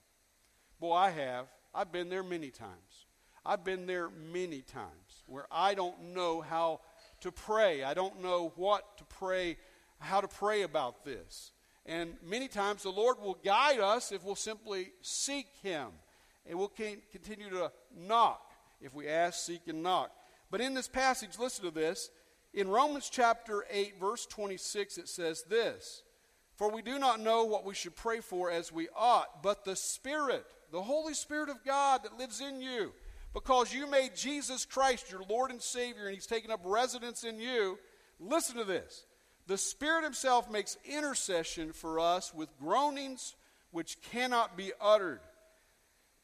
Boy, 0.79 0.93
I 0.93 1.09
have. 1.09 1.47
I've 1.73 1.91
been 1.91 2.07
there 2.07 2.23
many 2.23 2.49
times. 2.49 3.07
I've 3.45 3.65
been 3.65 3.85
there 3.85 4.09
many 4.31 4.61
times 4.61 5.23
where 5.27 5.47
I 5.51 5.73
don't 5.75 6.13
know 6.13 6.39
how 6.39 6.79
to 7.19 7.31
pray. 7.33 7.83
I 7.83 7.93
don't 7.93 8.23
know 8.23 8.53
what 8.55 8.97
to 8.99 9.03
pray, 9.03 9.57
how 9.99 10.21
to 10.21 10.29
pray 10.29 10.61
about 10.61 11.03
this. 11.03 11.51
And 11.85 12.15
many 12.23 12.47
times 12.47 12.83
the 12.83 12.89
Lord 12.89 13.17
will 13.21 13.37
guide 13.43 13.81
us 13.81 14.13
if 14.13 14.23
we'll 14.23 14.35
simply 14.35 14.93
seek 15.01 15.47
Him. 15.61 15.87
And 16.45 16.57
we'll 16.57 16.69
continue 16.69 17.49
to 17.49 17.69
knock 17.93 18.53
if 18.79 18.93
we 18.93 19.09
ask, 19.09 19.45
seek, 19.45 19.67
and 19.67 19.83
knock. 19.83 20.09
But 20.49 20.61
in 20.61 20.73
this 20.73 20.87
passage, 20.87 21.37
listen 21.37 21.65
to 21.65 21.71
this. 21.71 22.11
In 22.53 22.69
Romans 22.69 23.09
chapter 23.11 23.65
8, 23.69 23.99
verse 23.99 24.25
26, 24.25 24.99
it 24.99 25.09
says 25.09 25.43
this 25.49 26.03
For 26.55 26.71
we 26.71 26.81
do 26.81 26.97
not 26.97 27.19
know 27.19 27.43
what 27.43 27.65
we 27.65 27.73
should 27.73 27.95
pray 27.95 28.21
for 28.21 28.49
as 28.49 28.71
we 28.71 28.87
ought, 28.95 29.43
but 29.43 29.65
the 29.65 29.75
Spirit, 29.75 30.45
the 30.71 30.81
Holy 30.81 31.13
Spirit 31.13 31.49
of 31.49 31.63
God 31.65 32.03
that 32.03 32.17
lives 32.17 32.39
in 32.39 32.61
you, 32.61 32.93
because 33.33 33.73
you 33.73 33.89
made 33.89 34.15
Jesus 34.15 34.65
Christ 34.65 35.11
your 35.11 35.23
Lord 35.29 35.51
and 35.51 35.61
Savior, 35.61 36.05
and 36.05 36.15
He's 36.15 36.25
taken 36.25 36.51
up 36.51 36.61
residence 36.63 37.25
in 37.25 37.39
you. 37.39 37.77
Listen 38.19 38.55
to 38.55 38.63
this. 38.63 39.05
The 39.47 39.57
Spirit 39.57 40.05
Himself 40.05 40.49
makes 40.49 40.77
intercession 40.85 41.73
for 41.73 41.99
us 41.99 42.33
with 42.33 42.57
groanings 42.57 43.35
which 43.71 44.01
cannot 44.11 44.55
be 44.55 44.71
uttered. 44.79 45.19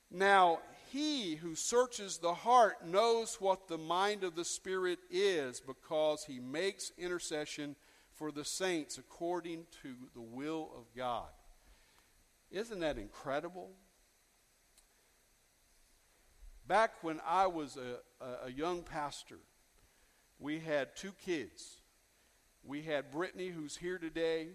Now, 0.09 0.59
He 0.91 1.35
who 1.35 1.55
searches 1.55 2.17
the 2.17 2.33
heart 2.33 2.87
knows 2.87 3.35
what 3.41 3.67
the 3.67 3.77
mind 3.77 4.23
of 4.23 4.35
the 4.35 4.45
Spirit 4.45 4.99
is 5.09 5.59
because 5.59 6.23
He 6.23 6.39
makes 6.39 6.93
intercession 6.97 7.75
for 8.21 8.31
the 8.31 8.45
saints 8.45 8.99
according 8.99 9.65
to 9.81 9.95
the 10.13 10.21
will 10.21 10.69
of 10.77 10.83
God. 10.95 11.31
Isn't 12.51 12.81
that 12.81 12.99
incredible? 12.99 13.71
Back 16.67 16.91
when 17.01 17.19
I 17.27 17.47
was 17.47 17.77
a, 17.77 18.45
a, 18.45 18.51
young 18.51 18.83
pastor, 18.83 19.39
we 20.37 20.59
had 20.59 20.95
two 20.95 21.13
kids 21.25 21.77
we 22.63 22.83
had 22.83 23.09
Brittany, 23.09 23.47
who's 23.47 23.75
here 23.75 23.97
today, 23.97 24.49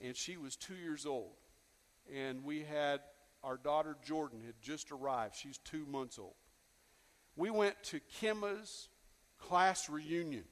and 0.00 0.16
she 0.16 0.36
was 0.36 0.56
two 0.56 0.74
years 0.74 1.06
old. 1.06 1.36
And 2.12 2.42
we 2.42 2.64
had 2.64 2.98
our 3.44 3.56
daughter 3.56 3.96
Jordan 4.04 4.40
had 4.44 4.60
just 4.60 4.90
arrived. 4.90 5.36
She's 5.36 5.58
two 5.58 5.86
months 5.86 6.18
old. 6.18 6.34
We 7.36 7.50
went 7.50 7.80
to 7.84 8.00
Kimma's 8.00 8.88
class 9.38 9.88
reunion, 9.88 10.46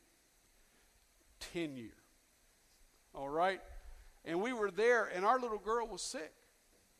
10 1.52 1.76
year. 1.76 1.94
All 3.14 3.28
right? 3.28 3.60
And 4.24 4.40
we 4.40 4.52
were 4.52 4.70
there, 4.70 5.10
and 5.14 5.24
our 5.24 5.38
little 5.38 5.58
girl 5.58 5.86
was 5.86 6.02
sick. 6.02 6.32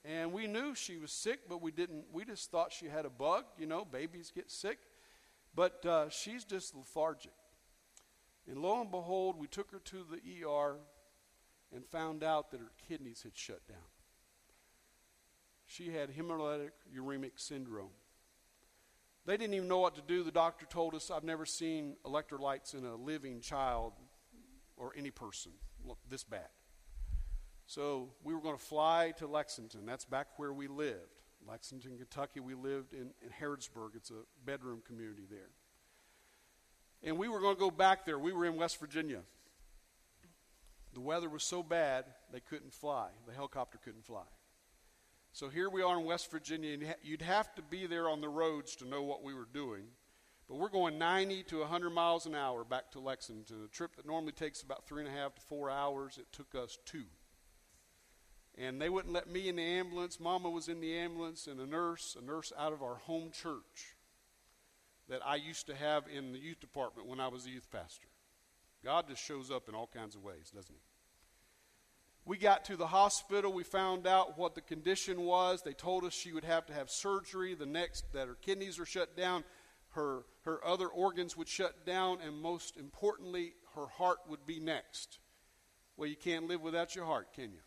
And 0.05 0.33
we 0.33 0.49
knew 0.49 0.75
she 0.75 0.97
was 0.97 1.13
sick, 1.13 1.41
but 1.49 1.63
we 1.63 1.71
didn't, 1.71 2.07
we 2.13 2.25
just 2.25 2.51
thought 2.51 2.73
she 2.73 2.87
had 2.87 3.05
a 3.07 3.11
bug. 3.11 3.45
You 3.57 3.67
know, 3.67 3.85
babies 3.85 4.33
get 4.35 4.51
sick. 4.51 4.79
But 5.55 5.85
uh, 5.87 6.09
she's 6.09 6.45
just 6.45 6.75
lethargic. 6.75 7.33
And 8.51 8.59
lo 8.59 8.81
and 8.81 8.91
behold, 8.91 9.39
we 9.39 9.47
took 9.47 9.71
her 9.71 9.79
to 9.79 10.05
the 10.11 10.45
ER 10.45 10.77
and 11.75 11.87
found 11.87 12.25
out 12.25 12.51
that 12.51 12.61
her 12.61 12.73
kidneys 12.89 13.23
had 13.23 13.37
shut 13.37 13.67
down. 13.69 13.79
She 15.67 15.91
had 15.91 16.11
hemolytic 16.11 16.73
uremic 16.95 17.33
syndrome. 17.37 17.91
They 19.25 19.37
didn't 19.37 19.55
even 19.55 19.69
know 19.69 19.79
what 19.79 19.95
to 19.95 20.03
do. 20.03 20.25
The 20.25 20.33
doctor 20.33 20.67
told 20.67 20.95
us, 20.95 21.11
I've 21.11 21.23
never 21.23 21.47
seen 21.47 21.95
electrolytes 22.05 22.75
in 22.75 22.85
a 22.85 22.97
living 22.97 23.41
child 23.41 23.93
or 24.83 24.93
any 24.97 25.11
person 25.11 25.53
Look, 25.85 25.99
this 26.09 26.23
bad. 26.23 26.49
So 27.67 28.11
we 28.23 28.35
were 28.35 28.41
going 28.41 28.57
to 28.57 28.63
fly 28.63 29.13
to 29.19 29.27
Lexington. 29.27 29.85
That's 29.85 30.05
back 30.05 30.29
where 30.37 30.53
we 30.53 30.69
lived. 30.69 31.23
Lexington, 31.49 31.97
Kentucky. 31.97 32.39
We 32.39 32.55
lived 32.55 32.93
in, 32.93 33.11
in 33.21 33.31
Harrodsburg. 33.41 33.97
It's 33.97 34.11
a 34.11 34.23
bedroom 34.45 34.81
community 34.87 35.25
there 35.29 35.51
and 37.03 37.19
we 37.19 37.29
were 37.29 37.41
going 37.41 37.57
to 37.57 37.61
go 37.61 37.71
back 37.71 38.05
there. 38.05 38.19
We 38.19 38.33
were 38.33 38.45
in 38.45 38.57
West 38.57 38.79
Virginia. 38.79 39.21
The 40.95 41.01
weather 41.01 41.29
was 41.29 41.43
so 41.43 41.63
bad 41.63 42.05
they 42.33 42.41
couldn't 42.41 42.73
fly. 42.73 43.09
The 43.27 43.33
helicopter 43.33 43.79
couldn't 43.83 44.05
fly. 44.05 44.25
So 45.33 45.49
here 45.49 45.71
we 45.71 45.83
are 45.83 45.99
in 45.99 46.05
West 46.05 46.31
Virginia, 46.31 46.75
and 46.75 46.95
you'd 47.03 47.23
have 47.23 47.55
to 47.55 47.63
be 47.63 47.87
there 47.87 48.09
on 48.09 48.21
the 48.21 48.29
roads 48.29 48.77
to 48.77 48.85
know 48.87 49.03
what 49.03 49.23
we 49.23 49.33
were 49.33 49.49
doing. 49.53 49.85
But 50.53 50.59
we're 50.59 50.69
going 50.69 50.99
90 50.99 51.45
to 51.45 51.61
100 51.61 51.89
miles 51.89 52.27
an 52.27 52.35
hour 52.35 52.63
back 52.63 52.91
to 52.91 53.01
Lexington. 53.01 53.65
A 53.65 53.69
trip 53.69 53.97
that 53.97 54.05
normally 54.05 54.33
takes 54.33 54.61
about 54.61 54.87
three 54.87 55.03
and 55.03 55.11
a 55.11 55.19
half 55.19 55.35
to 55.35 55.41
four 55.41 55.71
hours, 55.71 56.19
it 56.19 56.27
took 56.31 56.55
us 56.55 56.79
two. 56.85 57.05
And 58.59 58.79
they 58.79 58.91
wouldn't 58.91 59.15
let 59.15 59.31
me 59.31 59.49
in 59.49 59.57
the 59.57 59.63
ambulance. 59.63 60.21
Mama 60.21 60.51
was 60.51 60.69
in 60.69 60.83
the 60.83 60.95
ambulance, 60.95 61.47
and 61.47 61.59
a 61.59 61.65
nurse, 61.65 62.19
a 62.21 62.23
nurse 62.23 62.53
out 62.59 62.75
of 62.75 62.83
our 62.83 62.97
home 62.97 63.31
church 63.31 63.97
that 65.09 65.23
I 65.25 65.37
used 65.37 65.69
to 65.69 65.75
have 65.75 66.05
in 66.15 66.33
the 66.33 66.39
youth 66.39 66.61
department 66.61 67.09
when 67.09 67.19
I 67.19 67.29
was 67.29 67.47
a 67.47 67.51
youth 67.51 67.71
pastor. 67.71 68.09
God 68.85 69.09
just 69.09 69.25
shows 69.25 69.51
up 69.51 69.71
in 69.71 69.75
all 69.75 69.89
kinds 69.91 70.15
of 70.15 70.23
ways, 70.23 70.53
doesn't 70.55 70.75
he? 70.75 70.83
We 72.27 72.37
got 72.37 72.67
to 72.67 72.77
the 72.77 72.89
hospital. 72.89 73.55
We 73.55 73.65
found 73.65 74.07
out 74.07 74.37
what 74.37 74.55
the 74.55 74.61
condition 74.61 75.23
was. 75.23 75.63
They 75.63 75.73
told 75.73 76.05
us 76.05 76.13
she 76.13 76.35
would 76.35 76.45
have 76.45 76.67
to 76.67 76.75
have 76.75 76.91
surgery. 76.91 77.55
The 77.55 77.65
next, 77.65 78.13
that 78.13 78.29
her 78.29 78.37
kidneys 78.41 78.79
are 78.79 78.85
shut 78.85 79.17
down, 79.17 79.45
her, 79.93 80.25
her 80.45 80.65
other 80.65 80.89
organs 80.89 81.37
would 81.37 81.49
shut 81.49 81.87
down, 81.87 82.19
and 82.25 82.37
most 82.37 82.77
importantly, 82.77 83.55
her 83.75 83.87
heart 83.87 84.19
would 84.29 84.47
be 84.47 84.61
next. 84.61 85.19
Well, 85.97 86.09
you 86.09 86.17
can't 86.17 86.49
live 86.49 86.63
without 86.63 86.95
your 86.95 87.05
heart, 87.05 87.33
can 87.33 87.53
you? 87.53 87.61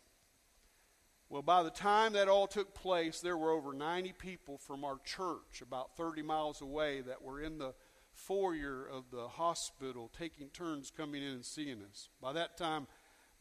Well, 1.28 1.42
by 1.42 1.62
the 1.62 1.70
time 1.70 2.12
that 2.12 2.28
all 2.28 2.46
took 2.46 2.74
place, 2.74 3.20
there 3.20 3.36
were 3.36 3.50
over 3.50 3.72
90 3.72 4.12
people 4.12 4.58
from 4.58 4.84
our 4.84 4.98
church, 5.04 5.60
about 5.60 5.96
30 5.96 6.22
miles 6.22 6.60
away, 6.60 7.00
that 7.00 7.22
were 7.22 7.40
in 7.40 7.58
the 7.58 7.74
foyer 8.12 8.88
of 8.90 9.10
the 9.10 9.28
hospital 9.28 10.10
taking 10.16 10.48
turns 10.48 10.90
coming 10.90 11.22
in 11.22 11.30
and 11.30 11.44
seeing 11.44 11.82
us. 11.82 12.08
By 12.20 12.32
that 12.34 12.56
time, 12.56 12.86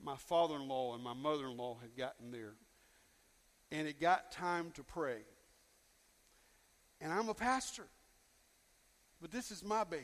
my 0.03 0.15
father 0.15 0.55
in 0.55 0.67
law 0.67 0.95
and 0.95 1.03
my 1.03 1.13
mother 1.13 1.45
in 1.45 1.57
law 1.57 1.77
had 1.81 1.95
gotten 1.95 2.31
there. 2.31 2.55
And 3.71 3.87
it 3.87 3.99
got 3.99 4.31
time 4.31 4.71
to 4.71 4.83
pray. 4.83 5.19
And 7.01 7.13
I'm 7.13 7.29
a 7.29 7.33
pastor, 7.33 7.87
but 9.21 9.31
this 9.31 9.51
is 9.51 9.63
my 9.63 9.83
baby. 9.83 10.03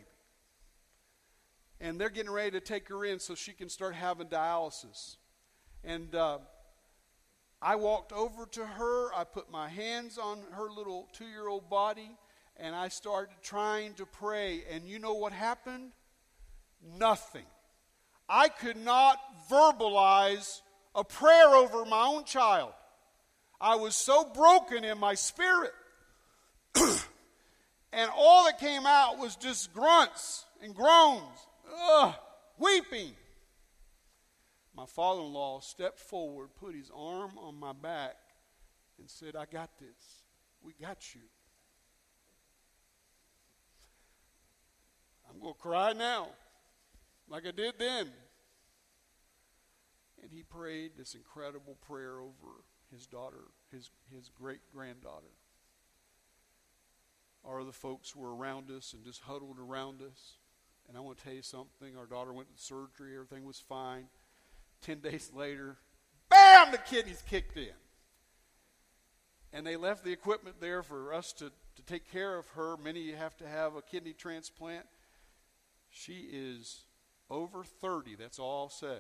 And 1.80 2.00
they're 2.00 2.10
getting 2.10 2.32
ready 2.32 2.52
to 2.52 2.60
take 2.60 2.90
her 2.90 3.04
in 3.06 3.20
so 3.20 3.36
she 3.36 3.54
can 3.54 3.70
start 3.70 3.96
having 3.96 4.28
dialysis. 4.28 5.18
And 5.84 6.14
uh, 6.14 6.40
I 7.62 7.76
walked 7.76 8.12
over 8.14 8.46
to 8.46 8.66
her. 8.66 9.14
I 9.14 9.24
put 9.24 9.52
my 9.52 9.68
hands 9.68 10.18
on 10.18 10.40
her 10.52 10.70
little 10.70 11.08
two 11.14 11.26
year 11.26 11.48
old 11.48 11.70
body 11.70 12.12
and 12.58 12.76
I 12.76 12.90
started 12.90 13.34
trying 13.42 13.96
to 13.96 14.06
pray. 14.06 14.64
And 14.72 14.88
you 14.88 15.00
know 15.00 15.14
what 15.14 15.34
happened? 15.34 15.92
Nothing. 16.98 17.46
I 18.30 18.48
could 18.48 18.78
not 18.78 19.20
verbalize 19.50 20.62
a 20.96 21.04
prayer 21.04 21.56
over 21.56 21.86
my 21.86 22.06
own 22.06 22.24
child. 22.26 22.74
I 23.60 23.76
was 23.76 23.96
so 23.96 24.24
broken 24.24 24.84
in 24.84 24.98
my 24.98 25.16
spirit. 25.16 25.74
and 27.94 28.10
all 28.16 28.46
that 28.46 28.60
came 28.60 28.86
out 28.86 29.18
was 29.18 29.36
just 29.36 29.74
grunts 29.74 30.46
and 30.62 30.74
groans, 30.74 31.48
ugh, 31.90 32.16
weeping. 32.58 33.14
My 34.76 34.86
father 34.86 35.22
in 35.22 35.34
law 35.34 35.60
stepped 35.60 36.00
forward, 36.00 36.50
put 36.60 36.74
his 36.74 36.90
arm 36.96 37.32
on 37.38 37.60
my 37.60 37.74
back, 37.74 38.16
and 38.98 39.10
said, 39.10 39.36
I 39.36 39.46
got 39.46 39.70
this. 39.80 40.24
We 40.64 40.74
got 40.80 41.14
you. 41.14 41.22
I'm 45.30 45.40
going 45.42 45.54
to 45.54 45.60
cry 45.60 45.94
now, 45.94 46.28
like 47.28 47.46
I 47.46 47.52
did 47.52 47.76
then. 47.80 48.08
And 50.22 50.32
he 50.32 50.44
prayed 50.44 50.92
this 50.98 51.16
incredible 51.16 51.78
prayer 51.88 52.20
over 52.20 52.64
his 52.92 53.08
daughter, 53.08 53.46
his, 53.72 53.90
his 54.14 54.30
great 54.30 54.60
granddaughter. 54.74 55.32
Our 57.46 57.62
other 57.62 57.72
folks 57.72 58.12
who 58.12 58.22
were 58.22 58.36
around 58.36 58.70
us 58.70 58.94
and 58.94 59.04
just 59.04 59.22
huddled 59.22 59.58
around 59.60 60.02
us. 60.02 60.34
And 60.88 60.98
I 60.98 61.02
want 61.02 61.18
to 61.18 61.24
tell 61.24 61.34
you 61.34 61.42
something. 61.42 61.98
Our 61.98 62.06
daughter 62.06 62.34
went 62.34 62.56
to 62.56 62.62
surgery, 62.62 63.16
everything 63.16 63.46
was 63.46 63.60
fine. 63.60 64.06
Ten 64.82 65.00
days 65.04 65.32
later, 65.34 65.78
bam, 66.30 66.72
the 66.72 66.78
kidneys 66.78 67.24
kicked 67.28 67.58
in. 67.58 67.70
And 69.54 69.66
they 69.66 69.76
left 69.76 70.04
the 70.04 70.12
equipment 70.12 70.58
there 70.62 70.82
for 70.82 71.14
us 71.14 71.34
to, 71.34 71.52
to 71.76 71.82
take 71.86 72.10
care 72.12 72.38
of 72.38 72.48
her. 72.50 72.78
Many 72.78 73.12
have 73.12 73.36
to 73.38 73.48
have 73.48 73.76
a 73.76 73.82
kidney 73.82 74.14
transplant. 74.14 74.86
She 75.90 76.30
is 76.32 76.84
over 77.30 77.64
30, 77.64 78.16
that's 78.16 78.40
all 78.40 78.64
I'll 78.64 78.70
say. 78.70 79.00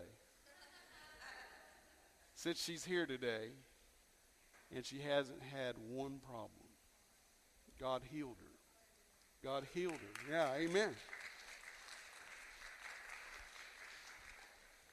Since 2.36 2.64
she's 2.64 2.84
here 2.84 3.06
today, 3.06 3.50
and 4.76 4.86
she 4.86 5.00
hasn't 5.00 5.42
had 5.42 5.76
one 5.78 6.20
problem. 6.26 6.71
God 7.82 8.04
healed 8.12 8.38
her. 8.40 9.50
God 9.50 9.66
healed 9.74 9.94
her. 9.94 10.32
Yeah, 10.32 10.54
amen. 10.56 10.92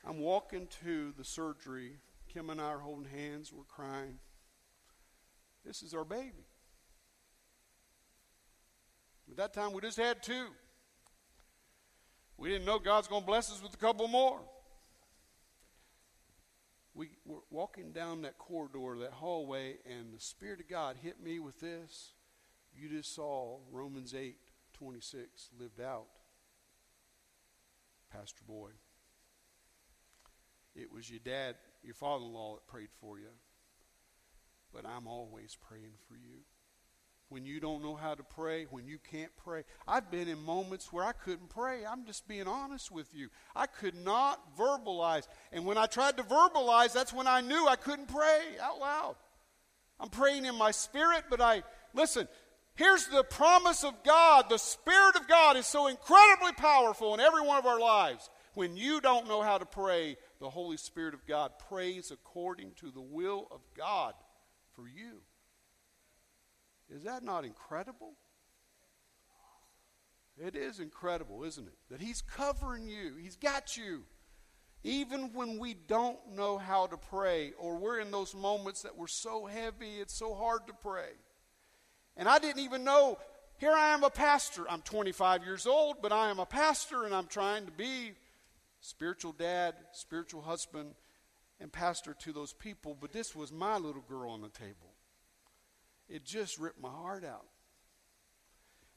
I'm 0.06 0.20
walking 0.20 0.66
to 0.84 1.12
the 1.18 1.24
surgery. 1.24 1.98
Kim 2.32 2.48
and 2.48 2.58
I 2.58 2.64
are 2.64 2.78
holding 2.78 3.12
hands. 3.12 3.52
We're 3.52 3.64
crying. 3.64 4.18
This 5.66 5.82
is 5.82 5.92
our 5.92 6.04
baby. 6.04 6.46
At 9.30 9.36
that 9.36 9.52
time, 9.52 9.74
we 9.74 9.82
just 9.82 9.98
had 9.98 10.22
two. 10.22 10.46
We 12.38 12.48
didn't 12.48 12.64
know 12.64 12.78
God's 12.78 13.06
going 13.06 13.20
to 13.20 13.26
bless 13.26 13.52
us 13.52 13.62
with 13.62 13.74
a 13.74 13.76
couple 13.76 14.08
more. 14.08 14.40
We 16.94 17.10
were 17.26 17.40
walking 17.50 17.92
down 17.92 18.22
that 18.22 18.38
corridor, 18.38 18.98
that 19.00 19.12
hallway, 19.12 19.76
and 19.84 20.14
the 20.14 20.20
Spirit 20.20 20.60
of 20.60 20.68
God 20.68 20.96
hit 21.02 21.22
me 21.22 21.38
with 21.38 21.60
this. 21.60 22.12
You 22.78 22.88
just 22.88 23.14
saw 23.14 23.58
Romans 23.72 24.14
8 24.14 24.36
26 24.74 25.50
lived 25.58 25.80
out. 25.80 26.06
Pastor 28.12 28.42
Boy. 28.46 28.70
It 30.76 30.92
was 30.92 31.10
your 31.10 31.18
dad, 31.18 31.56
your 31.82 31.94
father 31.94 32.24
in 32.24 32.32
law, 32.32 32.54
that 32.54 32.68
prayed 32.68 32.90
for 33.00 33.18
you. 33.18 33.30
But 34.72 34.86
I'm 34.86 35.08
always 35.08 35.56
praying 35.60 35.94
for 36.06 36.14
you 36.14 36.44
when 37.30 37.44
you 37.44 37.58
don't 37.60 37.82
know 37.82 37.96
how 37.96 38.14
to 38.14 38.22
pray, 38.22 38.64
when 38.70 38.86
you 38.86 38.98
can't 39.10 39.32
pray. 39.36 39.64
I've 39.86 40.10
been 40.10 40.28
in 40.28 40.42
moments 40.42 40.92
where 40.92 41.04
I 41.04 41.12
couldn't 41.12 41.48
pray. 41.50 41.84
I'm 41.84 42.06
just 42.06 42.28
being 42.28 42.46
honest 42.46 42.90
with 42.90 43.08
you. 43.12 43.28
I 43.56 43.66
could 43.66 43.94
not 43.94 44.56
verbalize. 44.56 45.26
And 45.52 45.66
when 45.66 45.76
I 45.76 45.86
tried 45.86 46.16
to 46.16 46.22
verbalize, 46.22 46.92
that's 46.92 47.12
when 47.12 47.26
I 47.26 47.40
knew 47.40 47.66
I 47.66 47.76
couldn't 47.76 48.08
pray 48.08 48.40
out 48.62 48.78
loud. 48.78 49.16
I'm 50.00 50.10
praying 50.10 50.44
in 50.44 50.54
my 50.54 50.70
spirit, 50.70 51.24
but 51.28 51.40
I, 51.40 51.64
listen, 51.92 52.28
here's 52.78 53.06
the 53.08 53.24
promise 53.24 53.84
of 53.84 53.92
God. 54.04 54.46
The 54.48 54.56
Spirit 54.56 55.16
of 55.16 55.28
God 55.28 55.56
is 55.56 55.66
so 55.66 55.88
incredibly 55.88 56.52
powerful 56.52 57.12
in 57.12 57.20
every 57.20 57.42
one 57.42 57.58
of 57.58 57.66
our 57.66 57.80
lives. 57.80 58.30
When 58.54 58.76
you 58.76 59.00
don't 59.00 59.28
know 59.28 59.42
how 59.42 59.58
to 59.58 59.66
pray, 59.66 60.16
the 60.40 60.48
Holy 60.48 60.78
Spirit 60.78 61.12
of 61.12 61.26
God 61.26 61.52
prays 61.68 62.10
according 62.10 62.72
to 62.80 62.90
the 62.90 63.02
will 63.02 63.48
of 63.50 63.60
God 63.76 64.14
for 64.74 64.88
you. 64.88 65.20
Is 66.88 67.02
that 67.02 67.22
not 67.22 67.44
incredible? 67.44 68.14
It 70.38 70.54
is 70.54 70.78
incredible, 70.78 71.44
isn't 71.44 71.66
it? 71.66 71.74
That 71.90 72.00
He's 72.00 72.22
covering 72.22 72.88
you, 72.88 73.16
He's 73.20 73.36
got 73.36 73.76
you. 73.76 74.04
Even 74.84 75.32
when 75.32 75.58
we 75.58 75.74
don't 75.74 76.18
know 76.34 76.56
how 76.56 76.86
to 76.86 76.96
pray, 76.96 77.52
or 77.58 77.76
we're 77.76 77.98
in 77.98 78.12
those 78.12 78.34
moments 78.34 78.82
that 78.82 78.96
we're 78.96 79.08
so 79.08 79.46
heavy, 79.46 79.96
it's 79.96 80.14
so 80.14 80.34
hard 80.34 80.68
to 80.68 80.72
pray. 80.72 81.10
And 82.18 82.28
I 82.28 82.38
didn't 82.38 82.62
even 82.62 82.84
know, 82.84 83.18
here 83.56 83.72
I 83.72 83.94
am 83.94 84.04
a 84.04 84.10
pastor. 84.10 84.66
I'm 84.68 84.82
25 84.82 85.44
years 85.44 85.66
old, 85.66 86.02
but 86.02 86.12
I 86.12 86.30
am 86.30 86.38
a 86.38 86.46
pastor, 86.46 87.04
and 87.04 87.14
I'm 87.14 87.28
trying 87.28 87.64
to 87.64 87.72
be 87.72 88.12
spiritual 88.80 89.32
dad, 89.32 89.74
spiritual 89.92 90.42
husband, 90.42 90.90
and 91.60 91.72
pastor 91.72 92.14
to 92.20 92.32
those 92.32 92.52
people. 92.52 92.96
But 93.00 93.12
this 93.12 93.34
was 93.34 93.52
my 93.52 93.78
little 93.78 94.04
girl 94.08 94.30
on 94.30 94.42
the 94.42 94.48
table 94.48 94.92
it 96.08 96.24
just 96.24 96.58
ripped 96.58 96.80
my 96.80 96.90
heart 96.90 97.24
out. 97.24 97.46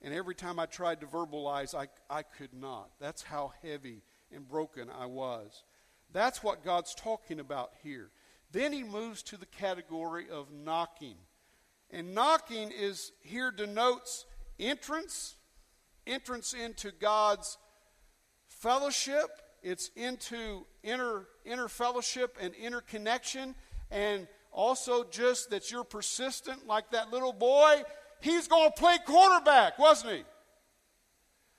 And 0.01 0.13
every 0.13 0.33
time 0.33 0.59
I 0.59 0.65
tried 0.65 1.01
to 1.01 1.07
verbalize, 1.07 1.75
I, 1.75 1.87
I 2.09 2.23
could 2.23 2.53
not. 2.53 2.89
That's 2.99 3.21
how 3.21 3.53
heavy 3.61 4.01
and 4.33 4.47
broken 4.47 4.89
I 4.89 5.05
was. 5.05 5.63
That's 6.11 6.41
what 6.41 6.63
God's 6.63 6.95
talking 6.95 7.39
about 7.39 7.71
here. 7.83 8.09
Then 8.51 8.73
he 8.73 8.83
moves 8.83 9.21
to 9.23 9.37
the 9.37 9.45
category 9.45 10.29
of 10.29 10.51
knocking. 10.51 11.15
And 11.91 12.15
knocking 12.15 12.71
is 12.71 13.11
here 13.21 13.51
denotes 13.51 14.25
entrance, 14.59 15.35
entrance 16.07 16.53
into 16.53 16.91
God's 16.91 17.57
fellowship. 18.47 19.29
It's 19.61 19.89
into 19.95 20.65
inner, 20.83 21.27
inner 21.45 21.67
fellowship 21.67 22.37
and 22.39 22.53
inner 22.55 22.81
connection. 22.81 23.55
And 23.91 24.27
also, 24.51 25.03
just 25.03 25.49
that 25.51 25.71
you're 25.71 25.83
persistent 25.83 26.65
like 26.65 26.91
that 26.91 27.11
little 27.11 27.33
boy. 27.33 27.83
He's 28.21 28.47
going 28.47 28.71
to 28.71 28.79
play 28.79 28.97
quarterback, 29.05 29.79
wasn't 29.79 30.13
he? 30.13 30.23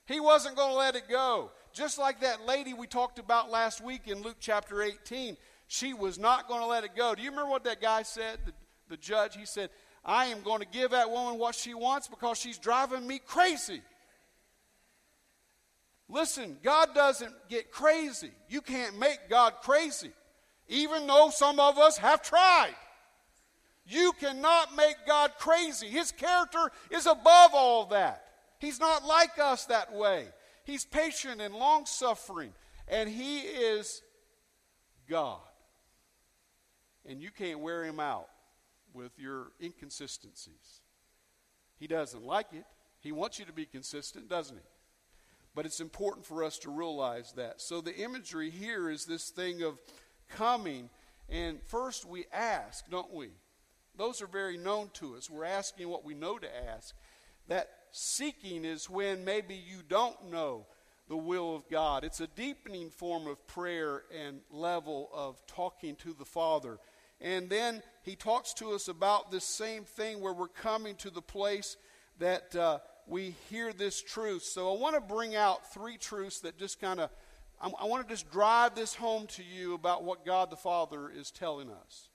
He 0.06 0.20
wasn't 0.20 0.56
going 0.56 0.70
to 0.70 0.76
let 0.76 0.96
it 0.96 1.08
go. 1.08 1.50
Just 1.72 1.98
like 1.98 2.20
that 2.20 2.46
lady 2.46 2.74
we 2.74 2.86
talked 2.86 3.18
about 3.18 3.50
last 3.50 3.82
week 3.82 4.02
in 4.06 4.22
Luke 4.22 4.36
chapter 4.40 4.82
18. 4.82 5.36
She 5.68 5.94
was 5.94 6.18
not 6.18 6.48
going 6.48 6.60
to 6.60 6.66
let 6.66 6.84
it 6.84 6.94
go. 6.94 7.14
Do 7.14 7.22
you 7.22 7.30
remember 7.30 7.50
what 7.50 7.64
that 7.64 7.80
guy 7.80 8.02
said, 8.02 8.38
the, 8.44 8.52
the 8.88 8.96
judge? 8.96 9.36
He 9.36 9.46
said, 9.46 9.70
I 10.04 10.26
am 10.26 10.42
going 10.42 10.60
to 10.60 10.66
give 10.66 10.90
that 10.90 11.10
woman 11.10 11.38
what 11.38 11.54
she 11.54 11.74
wants 11.74 12.08
because 12.08 12.38
she's 12.38 12.58
driving 12.58 13.06
me 13.06 13.20
crazy. 13.24 13.82
Listen, 16.08 16.58
God 16.62 16.94
doesn't 16.94 17.34
get 17.48 17.70
crazy. 17.70 18.32
You 18.48 18.60
can't 18.60 18.98
make 18.98 19.18
God 19.28 19.54
crazy 19.62 20.10
even 20.72 21.06
though 21.06 21.30
some 21.30 21.60
of 21.60 21.78
us 21.78 21.98
have 21.98 22.22
tried. 22.22 22.74
You 23.86 24.12
cannot 24.18 24.74
make 24.76 24.96
God 25.06 25.32
crazy. 25.38 25.88
His 25.88 26.12
character 26.12 26.70
is 26.90 27.06
above 27.06 27.50
all 27.52 27.86
that. 27.86 28.24
He's 28.58 28.80
not 28.80 29.04
like 29.04 29.38
us 29.38 29.66
that 29.66 29.92
way. 29.92 30.28
He's 30.64 30.84
patient 30.84 31.40
and 31.40 31.54
long 31.54 31.84
suffering, 31.84 32.52
and 32.88 33.08
He 33.08 33.40
is 33.40 34.02
God. 35.10 35.40
And 37.04 37.20
you 37.20 37.30
can't 37.30 37.58
wear 37.58 37.84
Him 37.84 37.98
out 37.98 38.28
with 38.94 39.18
your 39.18 39.52
inconsistencies. 39.62 40.80
He 41.78 41.86
doesn't 41.86 42.24
like 42.24 42.52
it. 42.52 42.64
He 43.00 43.12
wants 43.12 43.38
you 43.38 43.44
to 43.44 43.52
be 43.52 43.66
consistent, 43.66 44.28
doesn't 44.28 44.56
He? 44.56 44.62
But 45.54 45.66
it's 45.66 45.80
important 45.80 46.24
for 46.24 46.44
us 46.44 46.58
to 46.60 46.70
realize 46.70 47.32
that. 47.32 47.60
So 47.60 47.80
the 47.80 47.94
imagery 47.96 48.50
here 48.50 48.88
is 48.88 49.04
this 49.04 49.28
thing 49.28 49.62
of 49.62 49.78
coming. 50.28 50.88
And 51.28 51.62
first 51.62 52.04
we 52.04 52.24
ask, 52.32 52.88
don't 52.90 53.12
we? 53.12 53.30
Those 53.96 54.22
are 54.22 54.26
very 54.26 54.56
known 54.56 54.90
to 54.94 55.16
us. 55.16 55.28
We're 55.28 55.44
asking 55.44 55.88
what 55.88 56.04
we 56.04 56.14
know 56.14 56.38
to 56.38 56.48
ask. 56.70 56.94
That 57.48 57.68
seeking 57.90 58.64
is 58.64 58.88
when 58.88 59.24
maybe 59.24 59.54
you 59.54 59.82
don't 59.86 60.30
know 60.30 60.66
the 61.08 61.16
will 61.16 61.54
of 61.54 61.68
God. 61.68 62.04
It's 62.04 62.20
a 62.20 62.26
deepening 62.28 62.88
form 62.88 63.26
of 63.26 63.46
prayer 63.46 64.04
and 64.18 64.40
level 64.50 65.10
of 65.12 65.46
talking 65.46 65.96
to 65.96 66.14
the 66.14 66.24
Father. 66.24 66.78
And 67.22 67.48
then 67.48 67.82
he 68.02 68.16
talks 68.16 68.52
to 68.54 68.72
us 68.72 68.88
about 68.88 69.30
this 69.30 69.44
same 69.44 69.84
thing 69.84 70.20
where 70.20 70.32
we're 70.32 70.48
coming 70.48 70.96
to 70.96 71.10
the 71.10 71.22
place 71.22 71.76
that 72.18 72.54
uh, 72.54 72.78
we 73.06 73.34
hear 73.48 73.72
this 73.72 74.02
truth. 74.02 74.42
So 74.42 74.74
I 74.74 74.78
want 74.78 74.96
to 74.96 75.00
bring 75.00 75.36
out 75.36 75.72
three 75.72 75.96
truths 75.96 76.40
that 76.40 76.58
just 76.58 76.80
kind 76.80 77.00
of 77.00 77.10
I 77.80 77.86
want 77.86 78.06
to 78.06 78.12
just 78.12 78.28
drive 78.32 78.74
this 78.74 78.92
home 78.92 79.28
to 79.28 79.42
you 79.44 79.74
about 79.74 80.02
what 80.02 80.26
God 80.26 80.50
the 80.50 80.56
Father 80.56 81.08
is 81.08 81.30
telling 81.30 81.70
us. 81.70 82.08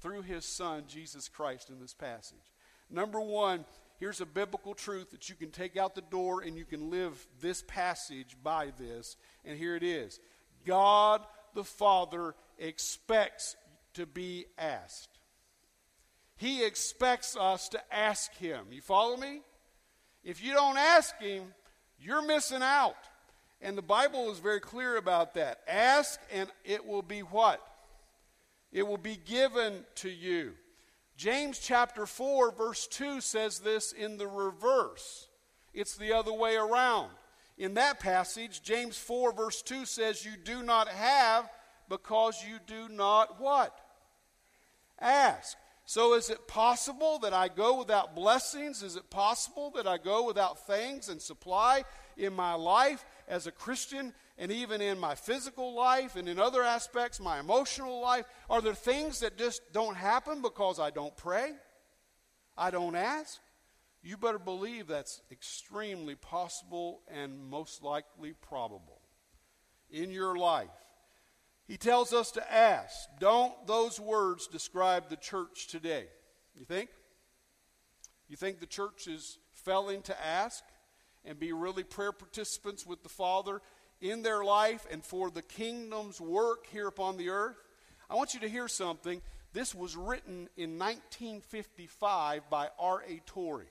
through 0.00 0.22
his 0.22 0.44
son, 0.44 0.84
Jesus 0.88 1.28
Christ, 1.28 1.70
in 1.70 1.78
this 1.80 1.94
passage. 1.94 2.38
Number 2.90 3.20
one, 3.20 3.64
here's 3.98 4.20
a 4.20 4.26
biblical 4.26 4.74
truth 4.74 5.10
that 5.10 5.28
you 5.28 5.34
can 5.34 5.50
take 5.50 5.76
out 5.76 5.94
the 5.94 6.00
door 6.02 6.42
and 6.42 6.56
you 6.56 6.64
can 6.64 6.90
live 6.90 7.26
this 7.40 7.62
passage 7.66 8.36
by 8.42 8.72
this. 8.78 9.16
And 9.44 9.56
here 9.58 9.76
it 9.76 9.82
is 9.82 10.20
God 10.66 11.22
the 11.54 11.64
Father 11.64 12.34
expects 12.58 13.56
to 14.00 14.06
be 14.06 14.46
asked. 14.56 15.10
He 16.36 16.64
expects 16.64 17.36
us 17.36 17.68
to 17.68 17.94
ask 17.94 18.34
Him. 18.36 18.64
You 18.70 18.80
follow 18.80 19.18
me? 19.18 19.42
If 20.24 20.42
you 20.42 20.54
don't 20.54 20.78
ask 20.78 21.18
Him, 21.20 21.44
you're 22.00 22.26
missing 22.26 22.62
out. 22.62 22.96
And 23.60 23.76
the 23.76 23.82
Bible 23.82 24.30
is 24.30 24.38
very 24.38 24.60
clear 24.60 24.96
about 24.96 25.34
that. 25.34 25.60
Ask 25.68 26.18
and 26.32 26.48
it 26.64 26.86
will 26.86 27.02
be 27.02 27.20
what? 27.20 27.60
It 28.72 28.86
will 28.86 28.96
be 28.96 29.16
given 29.16 29.84
to 29.96 30.08
you. 30.08 30.54
James 31.18 31.58
chapter 31.58 32.06
4, 32.06 32.52
verse 32.52 32.86
2 32.86 33.20
says 33.20 33.58
this 33.58 33.92
in 33.92 34.16
the 34.16 34.26
reverse. 34.26 35.28
It's 35.74 35.94
the 35.94 36.14
other 36.14 36.32
way 36.32 36.56
around. 36.56 37.10
In 37.58 37.74
that 37.74 38.00
passage, 38.00 38.62
James 38.62 38.96
4, 38.96 39.34
verse 39.34 39.60
2 39.60 39.84
says, 39.84 40.24
You 40.24 40.38
do 40.42 40.62
not 40.62 40.88
have 40.88 41.50
because 41.90 42.42
you 42.48 42.58
do 42.66 42.88
not 42.88 43.38
what? 43.38 43.78
Ask. 45.00 45.56
So, 45.84 46.14
is 46.14 46.30
it 46.30 46.46
possible 46.46 47.18
that 47.20 47.32
I 47.32 47.48
go 47.48 47.78
without 47.78 48.14
blessings? 48.14 48.82
Is 48.82 48.94
it 48.94 49.10
possible 49.10 49.72
that 49.74 49.88
I 49.88 49.98
go 49.98 50.24
without 50.24 50.66
things 50.66 51.08
and 51.08 51.20
supply 51.20 51.84
in 52.16 52.32
my 52.32 52.54
life 52.54 53.04
as 53.26 53.46
a 53.46 53.52
Christian 53.52 54.12
and 54.38 54.52
even 54.52 54.80
in 54.80 54.98
my 55.00 55.16
physical 55.16 55.74
life 55.74 56.14
and 56.14 56.28
in 56.28 56.38
other 56.38 56.62
aspects, 56.62 57.18
my 57.18 57.40
emotional 57.40 58.00
life? 58.00 58.24
Are 58.48 58.60
there 58.60 58.74
things 58.74 59.20
that 59.20 59.36
just 59.36 59.62
don't 59.72 59.96
happen 59.96 60.42
because 60.42 60.78
I 60.78 60.90
don't 60.90 61.16
pray? 61.16 61.52
I 62.56 62.70
don't 62.70 62.94
ask? 62.94 63.40
You 64.02 64.16
better 64.16 64.38
believe 64.38 64.86
that's 64.86 65.20
extremely 65.30 66.14
possible 66.14 67.02
and 67.08 67.50
most 67.50 67.82
likely 67.82 68.32
probable 68.32 69.00
in 69.90 70.10
your 70.10 70.36
life. 70.36 70.68
He 71.70 71.76
tells 71.76 72.12
us 72.12 72.32
to 72.32 72.52
ask. 72.52 73.08
Don't 73.20 73.54
those 73.64 74.00
words 74.00 74.48
describe 74.48 75.08
the 75.08 75.14
church 75.14 75.68
today? 75.68 76.06
You 76.56 76.64
think? 76.64 76.90
You 78.26 78.34
think 78.34 78.58
the 78.58 78.66
church 78.66 79.06
is 79.06 79.38
failing 79.52 80.02
to 80.02 80.26
ask 80.26 80.64
and 81.24 81.38
be 81.38 81.52
really 81.52 81.84
prayer 81.84 82.10
participants 82.10 82.84
with 82.84 83.04
the 83.04 83.08
Father 83.08 83.62
in 84.00 84.22
their 84.22 84.42
life 84.42 84.84
and 84.90 85.04
for 85.04 85.30
the 85.30 85.42
kingdom's 85.42 86.20
work 86.20 86.66
here 86.66 86.88
upon 86.88 87.16
the 87.16 87.28
earth? 87.28 87.62
I 88.10 88.16
want 88.16 88.34
you 88.34 88.40
to 88.40 88.48
hear 88.48 88.66
something. 88.66 89.22
This 89.52 89.72
was 89.72 89.94
written 89.94 90.48
in 90.56 90.76
1955 90.76 92.50
by 92.50 92.70
R.A. 92.80 93.22
Torrey. 93.26 93.70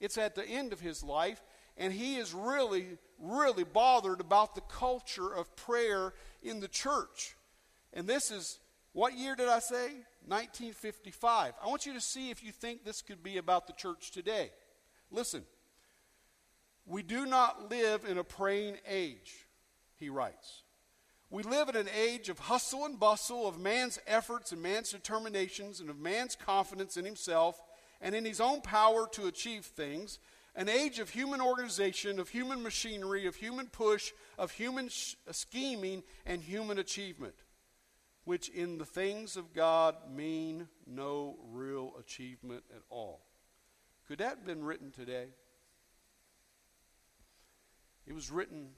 It's 0.00 0.18
at 0.18 0.34
the 0.34 0.46
end 0.46 0.74
of 0.74 0.80
his 0.80 1.02
life, 1.02 1.40
and 1.78 1.94
he 1.94 2.16
is 2.16 2.34
really, 2.34 2.98
really 3.22 3.64
bothered 3.64 4.20
about 4.20 4.54
the 4.54 4.60
culture 4.62 5.32
of 5.32 5.54
prayer 5.56 6.12
in 6.42 6.60
the 6.60 6.68
church. 6.68 7.36
And 7.94 8.06
this 8.06 8.30
is, 8.30 8.58
what 8.92 9.16
year 9.16 9.34
did 9.36 9.48
I 9.48 9.60
say? 9.60 9.86
1955. 10.26 11.54
I 11.62 11.66
want 11.68 11.86
you 11.86 11.94
to 11.94 12.00
see 12.00 12.30
if 12.30 12.42
you 12.42 12.52
think 12.52 12.84
this 12.84 13.00
could 13.00 13.22
be 13.22 13.38
about 13.38 13.66
the 13.66 13.72
church 13.72 14.10
today. 14.10 14.50
Listen, 15.10 15.44
we 16.84 17.02
do 17.02 17.24
not 17.26 17.70
live 17.70 18.04
in 18.04 18.18
a 18.18 18.24
praying 18.24 18.76
age, 18.88 19.46
he 19.98 20.08
writes. 20.08 20.62
We 21.30 21.42
live 21.44 21.70
in 21.70 21.76
an 21.76 21.88
age 21.96 22.28
of 22.28 22.38
hustle 22.40 22.84
and 22.84 23.00
bustle, 23.00 23.48
of 23.48 23.58
man's 23.58 23.98
efforts 24.06 24.52
and 24.52 24.62
man's 24.62 24.90
determinations, 24.90 25.80
and 25.80 25.88
of 25.88 25.98
man's 25.98 26.34
confidence 26.34 26.96
in 26.96 27.04
himself 27.04 27.58
and 28.02 28.14
in 28.14 28.24
his 28.24 28.40
own 28.40 28.60
power 28.60 29.06
to 29.12 29.28
achieve 29.28 29.64
things 29.64 30.18
an 30.54 30.68
age 30.68 30.98
of 30.98 31.10
human 31.10 31.40
organization, 31.40 32.18
of 32.18 32.28
human 32.28 32.62
machinery, 32.62 33.26
of 33.26 33.36
human 33.36 33.66
push, 33.66 34.12
of 34.38 34.50
human 34.52 34.88
sh- 34.88 35.14
uh, 35.28 35.32
scheming, 35.32 36.02
and 36.26 36.42
human 36.42 36.78
achievement, 36.78 37.34
which 38.24 38.48
in 38.50 38.78
the 38.78 38.84
things 38.84 39.36
of 39.36 39.54
God 39.54 39.96
mean 40.14 40.68
no 40.86 41.38
real 41.50 41.94
achievement 41.98 42.64
at 42.74 42.82
all. 42.90 43.24
Could 44.06 44.18
that 44.18 44.28
have 44.36 44.46
been 44.46 44.64
written 44.64 44.90
today? 44.90 45.28
It 48.06 48.12
was 48.12 48.30
written, 48.30 48.70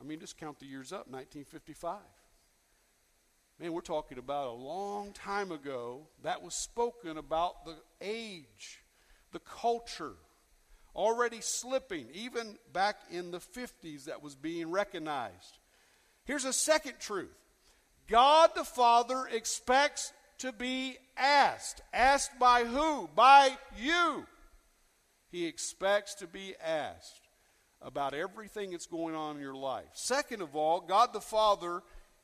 I 0.00 0.04
mean, 0.04 0.20
just 0.20 0.38
count 0.38 0.58
the 0.58 0.66
years 0.66 0.92
up 0.92 1.06
1955. 1.08 1.98
Man, 3.58 3.74
we're 3.74 3.82
talking 3.82 4.16
about 4.16 4.46
a 4.46 4.52
long 4.52 5.12
time 5.12 5.52
ago 5.52 6.06
that 6.22 6.40
was 6.40 6.54
spoken 6.54 7.18
about 7.18 7.66
the 7.66 7.76
age, 8.00 8.82
the 9.32 9.40
culture 9.40 10.14
already 10.94 11.40
slipping, 11.40 12.06
even 12.12 12.58
back 12.72 12.96
in 13.10 13.30
the 13.30 13.38
50s, 13.38 14.04
that 14.04 14.22
was 14.22 14.34
being 14.34 14.70
recognized. 14.70 15.58
Here's 16.24 16.44
a 16.44 16.52
second 16.52 16.94
truth 17.00 17.36
God 18.06 18.50
the 18.54 18.64
Father 18.64 19.26
expects 19.32 20.12
to 20.38 20.52
be 20.52 20.96
asked. 21.16 21.80
Asked 21.92 22.38
by 22.38 22.64
who? 22.64 23.08
By 23.14 23.56
you. 23.78 24.26
He 25.30 25.46
expects 25.46 26.14
to 26.16 26.26
be 26.26 26.54
asked 26.64 27.28
about 27.80 28.14
everything 28.14 28.72
that's 28.72 28.86
going 28.86 29.14
on 29.14 29.36
in 29.36 29.42
your 29.42 29.54
life. 29.54 29.86
Second 29.94 30.42
of 30.42 30.56
all, 30.56 30.80
God 30.80 31.12
the 31.12 31.20
Father, 31.20 31.82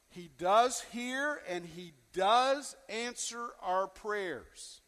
He 0.08 0.30
does 0.38 0.82
hear 0.92 1.40
and 1.48 1.64
He 1.64 1.92
does 2.12 2.74
answer 2.88 3.50
our 3.62 3.86
prayers. 3.86 4.80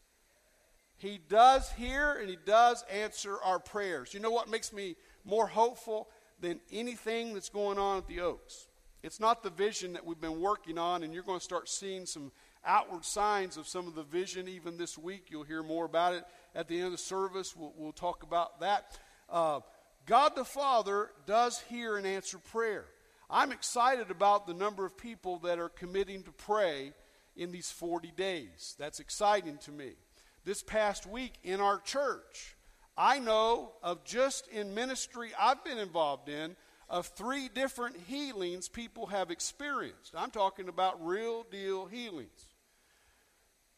He 0.99 1.21
does 1.29 1.71
hear 1.73 2.15
and 2.15 2.29
He 2.29 2.37
does 2.45 2.85
answer 2.93 3.41
our 3.43 3.59
prayers. 3.59 4.13
You 4.13 4.21
know 4.21 4.31
what 4.31 4.51
makes 4.51 4.73
me 4.73 4.97
more 5.25 5.47
hopeful 5.47 6.09
than 6.41 6.61
anything 6.71 7.35
that's 7.35 7.49
going 7.49 7.79
on 7.79 7.99
at 7.99 8.07
the 8.09 8.21
Oaks? 8.21 8.67
It's 9.03 9.21
not 9.21 9.45
the 9.45 9.51
vision 9.51 9.93
that 9.93 10.05
we've 10.05 10.21
been 10.21 10.41
working 10.41 10.77
on, 10.77 11.05
and 11.05 11.15
you're 11.15 11.23
going 11.23 11.39
to 11.39 11.45
start 11.45 11.69
seeing 11.69 12.05
some 12.05 12.33
outward 12.67 13.05
signs 13.05 13.57
of 13.57 13.69
some 13.69 13.87
of 13.87 13.95
the 13.95 14.03
vision 14.03 14.49
even 14.49 14.77
this 14.77 14.99
week. 14.99 15.27
You'll 15.31 15.45
hear 15.45 15.63
more 15.63 15.85
about 15.85 16.15
it 16.15 16.25
at 16.55 16.67
the 16.67 16.77
end 16.77 16.87
of 16.87 16.93
the 16.93 16.99
service. 16.99 17.55
We'll, 17.55 17.73
we'll 17.77 17.93
talk 17.93 18.25
about 18.25 18.59
that. 18.61 18.99
Uh, 19.31 19.61
God 20.05 20.35
the 20.35 20.45
Father 20.45 21.11
does 21.27 21.61
hear 21.69 21.97
and 21.97 22.07
answer 22.07 22.39
prayer. 22.39 22.87
I'm 23.31 23.53
excited 23.53 24.11
about 24.11 24.49
the 24.49 24.55
number 24.55 24.85
of 24.85 24.97
people 24.97 25.39
that 25.41 25.61
are 25.61 25.69
committing 25.69 26.25
to 26.25 26.33
pray 26.33 26.93
in 27.37 27.53
these 27.53 27.71
40 27.71 28.11
days. 28.17 28.75
That's 28.79 28.99
exciting 28.99 29.59
to 29.59 29.71
me 29.71 29.93
this 30.49 30.63
past 30.63 31.07
week 31.07 31.35
in 31.45 31.61
our 31.61 31.79
church. 31.79 32.57
I 32.97 33.19
know 33.19 33.73
of 33.83 34.03
just 34.03 34.49
in 34.49 34.75
ministry 34.75 35.31
I've 35.39 35.63
been 35.63 35.77
involved 35.77 36.31
in 36.31 36.57
of 36.89 37.07
three 37.09 37.51
different 37.55 37.97
healings 38.07 38.67
people 38.67 39.05
have 39.09 39.31
experienced. 39.31 40.15
I'm 40.17 40.31
talking 40.31 40.71
about 40.71 41.05
real 41.07 41.45
deal 41.51 41.85
healings. 41.85 42.47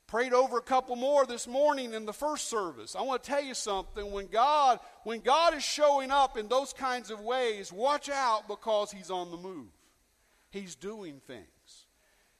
Prayed 0.06 0.32
over 0.32 0.58
a 0.58 0.62
couple 0.62 0.94
more 0.94 1.26
this 1.26 1.48
morning 1.48 1.92
in 1.92 2.06
the 2.06 2.12
first 2.12 2.48
service. 2.48 2.94
I 2.94 3.02
want 3.02 3.24
to 3.24 3.30
tell 3.30 3.42
you 3.42 3.54
something. 3.54 4.12
When 4.12 4.28
God, 4.28 4.78
when 5.02 5.18
God 5.22 5.54
is 5.54 5.64
showing 5.64 6.12
up 6.12 6.38
in 6.38 6.46
those 6.46 6.72
kinds 6.72 7.10
of 7.10 7.20
ways, 7.20 7.72
watch 7.72 8.08
out 8.08 8.46
because 8.46 8.92
He's 8.92 9.10
on 9.10 9.32
the 9.32 9.36
move. 9.36 9.72
He's 10.50 10.76
doing 10.76 11.20
things. 11.26 11.86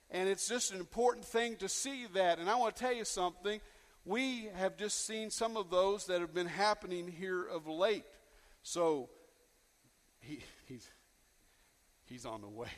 And 0.09 0.29
it's 0.29 0.49
just 0.49 0.73
an 0.73 0.79
important 0.79 1.25
thing 1.25 1.57
to 1.57 1.69
see 1.69 2.07
that. 2.15 2.39
And 2.39 2.49
I 2.49 2.55
want 2.55 2.77
to 2.77 2.81
tell 2.81 2.95
you 2.95 3.05
something 3.05 3.61
we 4.05 4.49
have 4.57 4.77
just 4.77 5.07
seen 5.07 5.31
some 5.31 5.57
of 5.57 5.71
those 5.71 6.07
that 6.07 6.21
have 6.21 6.35
been 6.35 6.47
happening 6.47 7.09
here 7.09 7.45
of 7.45 7.67
late. 7.67 8.05
So 8.63 9.09
he, 10.21 10.41
he's, 10.67 10.89
he's 12.07 12.25
on 12.25 12.41
the 12.41 12.49
way. 12.49 12.69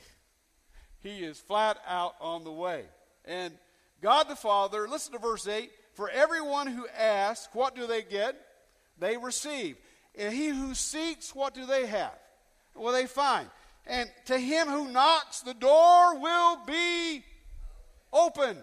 He 1.02 1.24
is 1.24 1.38
flat 1.38 1.78
out 1.86 2.14
on 2.20 2.44
the 2.44 2.52
way. 2.52 2.84
And 3.24 3.52
God 4.00 4.28
the 4.28 4.36
Father, 4.36 4.86
listen 4.88 5.12
to 5.12 5.18
verse 5.18 5.48
8 5.48 5.70
For 5.94 6.08
everyone 6.08 6.68
who 6.68 6.86
asks, 6.96 7.48
what 7.52 7.74
do 7.74 7.86
they 7.86 8.02
get? 8.02 8.36
They 8.98 9.16
receive. 9.16 9.76
And 10.16 10.32
he 10.32 10.48
who 10.48 10.74
seeks, 10.74 11.34
what 11.34 11.54
do 11.54 11.66
they 11.66 11.86
have? 11.86 12.14
Well, 12.76 12.92
they 12.92 13.06
find. 13.06 13.48
And 13.86 14.08
to 14.26 14.38
him 14.38 14.68
who 14.68 14.92
knocks, 14.92 15.40
the 15.40 15.54
door 15.54 16.20
will 16.20 16.58
be 16.66 17.24
open. 18.12 18.56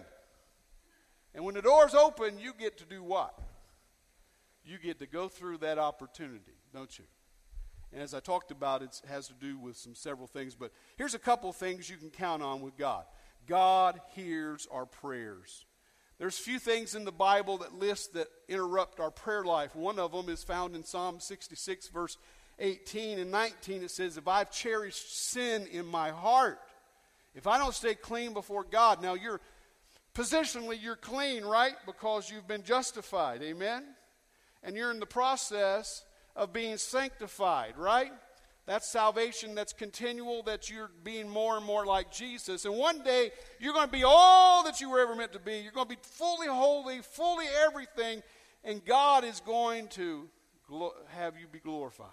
And 1.34 1.44
when 1.44 1.54
the 1.54 1.62
door's 1.62 1.94
open, 1.94 2.38
you 2.38 2.52
get 2.58 2.78
to 2.78 2.84
do 2.84 3.02
what? 3.02 3.38
You 4.64 4.78
get 4.78 4.98
to 4.98 5.06
go 5.06 5.28
through 5.28 5.58
that 5.58 5.78
opportunity, 5.78 6.56
don't 6.72 6.98
you? 6.98 7.04
And 7.92 8.02
as 8.02 8.14
I 8.14 8.20
talked 8.20 8.50
about, 8.50 8.82
it 8.82 9.00
has 9.08 9.28
to 9.28 9.34
do 9.34 9.58
with 9.58 9.76
some 9.76 9.94
several 9.94 10.26
things, 10.26 10.54
but 10.54 10.72
here's 10.96 11.14
a 11.14 11.18
couple 11.18 11.52
things 11.52 11.90
you 11.90 11.96
can 11.96 12.10
count 12.10 12.42
on 12.42 12.60
with 12.60 12.76
God. 12.76 13.04
God 13.46 14.00
hears 14.14 14.68
our 14.70 14.86
prayers. 14.86 15.64
There's 16.18 16.38
few 16.38 16.58
things 16.58 16.94
in 16.94 17.04
the 17.04 17.12
Bible 17.12 17.58
that 17.58 17.74
list 17.74 18.12
that 18.12 18.28
interrupt 18.48 19.00
our 19.00 19.10
prayer 19.10 19.42
life. 19.42 19.74
One 19.74 19.98
of 19.98 20.12
them 20.12 20.28
is 20.28 20.44
found 20.44 20.76
in 20.76 20.84
Psalm 20.84 21.18
66, 21.18 21.88
verse 21.88 22.18
18 22.58 23.18
and 23.18 23.30
19. 23.30 23.82
It 23.82 23.90
says, 23.90 24.18
If 24.18 24.28
I've 24.28 24.52
cherished 24.52 25.30
sin 25.30 25.66
in 25.72 25.86
my 25.86 26.10
heart, 26.10 26.60
if 27.34 27.46
I 27.46 27.58
don't 27.58 27.74
stay 27.74 27.94
clean 27.94 28.34
before 28.34 28.64
God, 28.64 29.02
now 29.02 29.14
you're 29.14 29.40
Positionally, 30.14 30.80
you're 30.80 30.96
clean, 30.96 31.44
right? 31.44 31.74
Because 31.86 32.30
you've 32.30 32.48
been 32.48 32.62
justified. 32.62 33.42
Amen? 33.42 33.84
And 34.62 34.76
you're 34.76 34.90
in 34.90 35.00
the 35.00 35.06
process 35.06 36.04
of 36.34 36.52
being 36.52 36.76
sanctified, 36.76 37.76
right? 37.76 38.12
That's 38.66 38.88
salvation 38.88 39.54
that's 39.54 39.72
continual, 39.72 40.42
that 40.44 40.70
you're 40.70 40.90
being 41.02 41.28
more 41.28 41.56
and 41.56 41.64
more 41.64 41.86
like 41.86 42.12
Jesus. 42.12 42.64
And 42.64 42.76
one 42.76 43.02
day, 43.02 43.32
you're 43.58 43.72
going 43.72 43.86
to 43.86 43.92
be 43.92 44.04
all 44.04 44.64
that 44.64 44.80
you 44.80 44.90
were 44.90 45.00
ever 45.00 45.14
meant 45.14 45.32
to 45.32 45.40
be. 45.40 45.58
You're 45.58 45.72
going 45.72 45.88
to 45.88 45.96
be 45.96 46.02
fully 46.02 46.46
holy, 46.46 47.00
fully 47.00 47.46
everything, 47.66 48.22
and 48.62 48.84
God 48.84 49.24
is 49.24 49.40
going 49.40 49.88
to 49.88 50.28
glo- 50.68 50.94
have 51.08 51.34
you 51.36 51.46
be 51.50 51.58
glorified. 51.58 52.08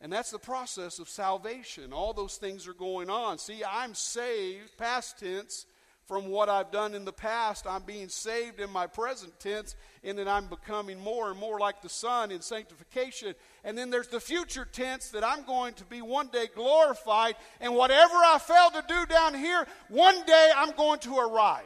And 0.00 0.12
that's 0.12 0.30
the 0.30 0.38
process 0.38 0.98
of 0.98 1.08
salvation. 1.08 1.92
All 1.92 2.14
those 2.14 2.36
things 2.36 2.66
are 2.66 2.74
going 2.74 3.10
on. 3.10 3.38
See, 3.38 3.62
I'm 3.62 3.94
saved, 3.94 4.78
past 4.78 5.18
tense, 5.18 5.66
from 6.10 6.26
what 6.26 6.48
I've 6.48 6.72
done 6.72 6.96
in 6.96 7.04
the 7.04 7.12
past. 7.12 7.68
I'm 7.68 7.84
being 7.84 8.08
saved 8.08 8.58
in 8.58 8.68
my 8.68 8.88
present 8.88 9.38
tense, 9.38 9.76
and 10.02 10.18
then 10.18 10.26
I'm 10.26 10.46
becoming 10.46 10.98
more 10.98 11.30
and 11.30 11.38
more 11.38 11.60
like 11.60 11.82
the 11.82 11.88
Son 11.88 12.32
in 12.32 12.40
sanctification. 12.40 13.36
And 13.62 13.78
then 13.78 13.90
there's 13.90 14.08
the 14.08 14.18
future 14.18 14.64
tense 14.64 15.10
that 15.10 15.22
I'm 15.22 15.44
going 15.44 15.74
to 15.74 15.84
be 15.84 16.02
one 16.02 16.26
day 16.26 16.48
glorified, 16.52 17.36
and 17.60 17.76
whatever 17.76 18.14
I 18.14 18.40
fail 18.40 18.70
to 18.72 18.84
do 18.88 19.06
down 19.06 19.34
here, 19.34 19.64
one 19.88 20.20
day 20.26 20.50
I'm 20.56 20.72
going 20.72 20.98
to 20.98 21.16
arrive. 21.16 21.62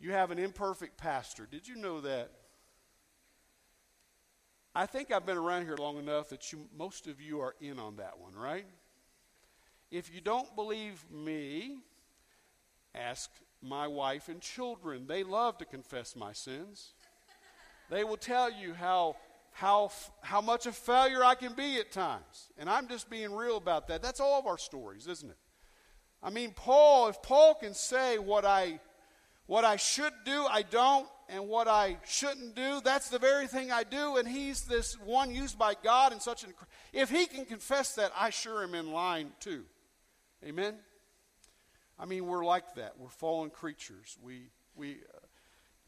You 0.00 0.12
have 0.12 0.30
an 0.30 0.38
imperfect 0.38 0.96
pastor. 0.96 1.46
Did 1.50 1.68
you 1.68 1.76
know 1.76 2.00
that? 2.00 2.30
I 4.74 4.86
think 4.86 5.12
I've 5.12 5.26
been 5.26 5.36
around 5.36 5.66
here 5.66 5.76
long 5.76 5.98
enough 5.98 6.30
that 6.30 6.50
you, 6.50 6.66
most 6.74 7.08
of 7.08 7.20
you 7.20 7.40
are 7.40 7.56
in 7.60 7.78
on 7.78 7.96
that 7.96 8.18
one, 8.18 8.34
right? 8.34 8.64
If 9.90 10.14
you 10.14 10.22
don't 10.22 10.56
believe 10.56 11.04
me, 11.10 11.80
Ask 12.96 13.30
my 13.62 13.86
wife 13.86 14.28
and 14.28 14.40
children. 14.40 15.06
They 15.06 15.22
love 15.22 15.58
to 15.58 15.64
confess 15.64 16.16
my 16.16 16.32
sins. 16.32 16.92
They 17.90 18.04
will 18.04 18.16
tell 18.16 18.50
you 18.50 18.74
how, 18.74 19.16
how, 19.52 19.90
how 20.22 20.40
much 20.40 20.66
a 20.66 20.72
failure 20.72 21.24
I 21.24 21.34
can 21.34 21.52
be 21.52 21.78
at 21.78 21.92
times. 21.92 22.50
And 22.58 22.68
I'm 22.68 22.88
just 22.88 23.10
being 23.10 23.32
real 23.32 23.56
about 23.56 23.88
that. 23.88 24.02
That's 24.02 24.20
all 24.20 24.38
of 24.38 24.46
our 24.46 24.58
stories, 24.58 25.06
isn't 25.06 25.30
it? 25.30 25.36
I 26.22 26.30
mean, 26.30 26.52
Paul, 26.56 27.08
if 27.08 27.22
Paul 27.22 27.54
can 27.54 27.74
say 27.74 28.18
what 28.18 28.44
I, 28.44 28.80
what 29.46 29.64
I 29.64 29.76
should 29.76 30.12
do, 30.24 30.46
I 30.46 30.62
don't, 30.62 31.06
and 31.28 31.48
what 31.48 31.68
I 31.68 31.98
shouldn't 32.06 32.54
do, 32.54 32.80
that's 32.82 33.10
the 33.10 33.18
very 33.18 33.46
thing 33.46 33.70
I 33.70 33.84
do, 33.84 34.16
and 34.16 34.26
he's 34.26 34.62
this 34.62 34.98
one 35.00 35.34
used 35.34 35.58
by 35.58 35.74
God 35.82 36.12
in 36.12 36.20
such 36.20 36.44
an. 36.44 36.54
If 36.92 37.10
he 37.10 37.26
can 37.26 37.44
confess 37.44 37.94
that, 37.96 38.12
I 38.16 38.30
sure 38.30 38.62
am 38.62 38.74
in 38.74 38.92
line 38.92 39.32
too. 39.40 39.64
Amen? 40.44 40.74
I 41.98 42.04
mean, 42.04 42.26
we're 42.26 42.44
like 42.44 42.74
that. 42.74 42.94
We're 42.98 43.08
fallen 43.08 43.50
creatures. 43.50 44.18
We, 44.22 44.50
we, 44.74 44.92
uh, 44.92 45.18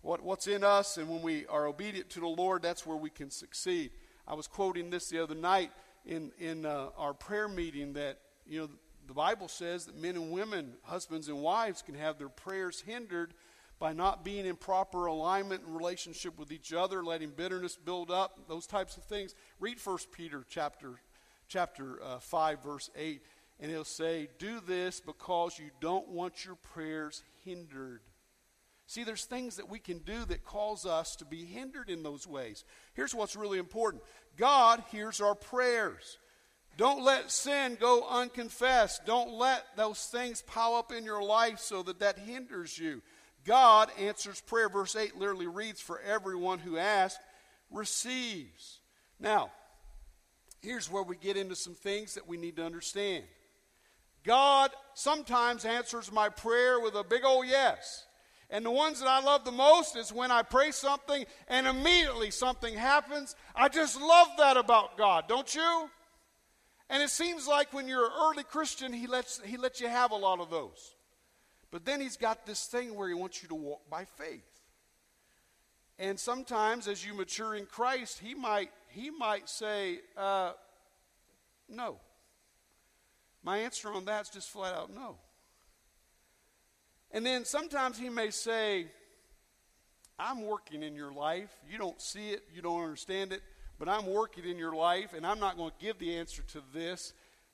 what, 0.00 0.22
what's 0.22 0.46
in 0.46 0.64
us, 0.64 0.96
and 0.96 1.08
when 1.08 1.22
we 1.22 1.46
are 1.46 1.66
obedient 1.66 2.08
to 2.10 2.20
the 2.20 2.28
Lord, 2.28 2.62
that's 2.62 2.86
where 2.86 2.96
we 2.96 3.10
can 3.10 3.30
succeed. 3.30 3.90
I 4.26 4.34
was 4.34 4.46
quoting 4.46 4.90
this 4.90 5.08
the 5.08 5.22
other 5.22 5.34
night 5.34 5.70
in, 6.06 6.32
in 6.38 6.64
uh, 6.64 6.88
our 6.96 7.12
prayer 7.12 7.48
meeting 7.48 7.92
that, 7.94 8.18
you 8.46 8.60
know, 8.60 8.68
the 9.06 9.14
Bible 9.14 9.48
says 9.48 9.86
that 9.86 9.96
men 9.96 10.16
and 10.16 10.30
women, 10.30 10.74
husbands 10.82 11.28
and 11.28 11.40
wives, 11.40 11.82
can 11.82 11.94
have 11.94 12.18
their 12.18 12.28
prayers 12.28 12.82
hindered 12.86 13.34
by 13.78 13.92
not 13.92 14.24
being 14.24 14.44
in 14.44 14.56
proper 14.56 15.06
alignment 15.06 15.62
and 15.64 15.76
relationship 15.76 16.38
with 16.38 16.52
each 16.52 16.72
other, 16.72 17.04
letting 17.04 17.30
bitterness 17.30 17.76
build 17.76 18.10
up, 18.10 18.38
those 18.48 18.66
types 18.66 18.96
of 18.96 19.04
things. 19.04 19.34
Read 19.60 19.78
1 19.82 19.98
Peter 20.12 20.44
chapter, 20.48 20.94
chapter 21.48 22.02
uh, 22.02 22.18
5, 22.18 22.62
verse 22.62 22.90
8 22.96 23.22
and 23.60 23.70
he'll 23.70 23.84
say, 23.84 24.28
Do 24.38 24.60
this 24.60 25.00
because 25.00 25.58
you 25.58 25.70
don't 25.80 26.08
want 26.08 26.44
your 26.44 26.56
prayers 26.56 27.22
hindered. 27.44 28.00
See, 28.86 29.04
there's 29.04 29.26
things 29.26 29.56
that 29.56 29.68
we 29.68 29.78
can 29.78 29.98
do 29.98 30.24
that 30.24 30.44
cause 30.44 30.86
us 30.86 31.14
to 31.16 31.26
be 31.26 31.44
hindered 31.44 31.90
in 31.90 32.02
those 32.02 32.26
ways. 32.26 32.64
Here's 32.94 33.14
what's 33.14 33.36
really 33.36 33.58
important 33.58 34.02
God 34.36 34.82
hears 34.90 35.20
our 35.20 35.34
prayers. 35.34 36.18
Don't 36.78 37.02
let 37.02 37.30
sin 37.30 37.76
go 37.78 38.06
unconfessed. 38.08 39.04
Don't 39.04 39.32
let 39.32 39.64
those 39.76 40.04
things 40.06 40.42
pile 40.42 40.74
up 40.74 40.92
in 40.92 41.04
your 41.04 41.22
life 41.22 41.58
so 41.58 41.82
that 41.82 41.98
that 41.98 42.18
hinders 42.18 42.78
you. 42.78 43.02
God 43.44 43.90
answers 43.98 44.40
prayer. 44.40 44.68
Verse 44.68 44.94
8 44.94 45.18
literally 45.18 45.48
reads, 45.48 45.80
For 45.80 46.00
everyone 46.00 46.60
who 46.60 46.78
asks 46.78 47.22
receives. 47.70 48.78
Now, 49.18 49.50
here's 50.62 50.90
where 50.90 51.02
we 51.02 51.16
get 51.16 51.36
into 51.36 51.56
some 51.56 51.74
things 51.74 52.14
that 52.14 52.28
we 52.28 52.36
need 52.36 52.56
to 52.56 52.64
understand. 52.64 53.24
God 54.28 54.72
sometimes 54.92 55.64
answers 55.64 56.12
my 56.12 56.28
prayer 56.28 56.78
with 56.78 56.94
a 56.94 57.02
big 57.02 57.24
old 57.24 57.46
yes. 57.46 58.04
And 58.50 58.62
the 58.62 58.70
ones 58.70 59.00
that 59.00 59.08
I 59.08 59.22
love 59.22 59.46
the 59.46 59.52
most 59.52 59.96
is 59.96 60.12
when 60.12 60.30
I 60.30 60.42
pray 60.42 60.70
something 60.70 61.24
and 61.48 61.66
immediately 61.66 62.30
something 62.30 62.74
happens. 62.74 63.34
I 63.56 63.68
just 63.68 63.98
love 63.98 64.28
that 64.36 64.58
about 64.58 64.98
God, 64.98 65.24
don't 65.28 65.54
you? 65.54 65.88
And 66.90 67.02
it 67.02 67.08
seems 67.08 67.48
like 67.48 67.72
when 67.72 67.88
you're 67.88 68.04
an 68.04 68.12
early 68.20 68.44
Christian, 68.44 68.92
he 68.92 69.06
lets, 69.06 69.40
he 69.42 69.56
lets 69.56 69.80
you 69.80 69.88
have 69.88 70.10
a 70.10 70.16
lot 70.16 70.40
of 70.40 70.50
those. 70.50 70.94
But 71.70 71.86
then 71.86 71.98
he's 71.98 72.18
got 72.18 72.44
this 72.44 72.66
thing 72.66 72.94
where 72.94 73.08
he 73.08 73.14
wants 73.14 73.42
you 73.42 73.48
to 73.48 73.54
walk 73.54 73.88
by 73.88 74.04
faith. 74.04 74.44
And 75.98 76.20
sometimes 76.20 76.86
as 76.86 77.04
you 77.04 77.14
mature 77.14 77.54
in 77.54 77.64
Christ, 77.64 78.18
he 78.18 78.34
might, 78.34 78.72
he 78.88 79.08
might 79.08 79.48
say, 79.48 80.00
uh, 80.18 80.52
no. 81.66 81.96
My 83.42 83.58
answer 83.58 83.92
on 83.92 84.04
that 84.06 84.22
is 84.22 84.28
just 84.30 84.50
flat 84.50 84.74
out 84.74 84.94
no. 84.94 85.16
And 87.10 87.24
then 87.24 87.44
sometimes 87.44 87.98
he 87.98 88.08
may 88.08 88.30
say, 88.30 88.86
I'm 90.18 90.44
working 90.44 90.82
in 90.82 90.94
your 90.94 91.12
life. 91.12 91.50
You 91.70 91.78
don't 91.78 92.00
see 92.00 92.30
it, 92.30 92.42
you 92.54 92.60
don't 92.60 92.82
understand 92.82 93.32
it, 93.32 93.40
but 93.78 93.88
I'm 93.88 94.06
working 94.06 94.44
in 94.44 94.58
your 94.58 94.74
life, 94.74 95.14
and 95.14 95.26
I'm 95.26 95.38
not 95.38 95.56
going 95.56 95.70
to 95.70 95.84
give 95.84 95.98
the 95.98 96.16
answer 96.16 96.42
to 96.52 96.62
this 96.74 97.12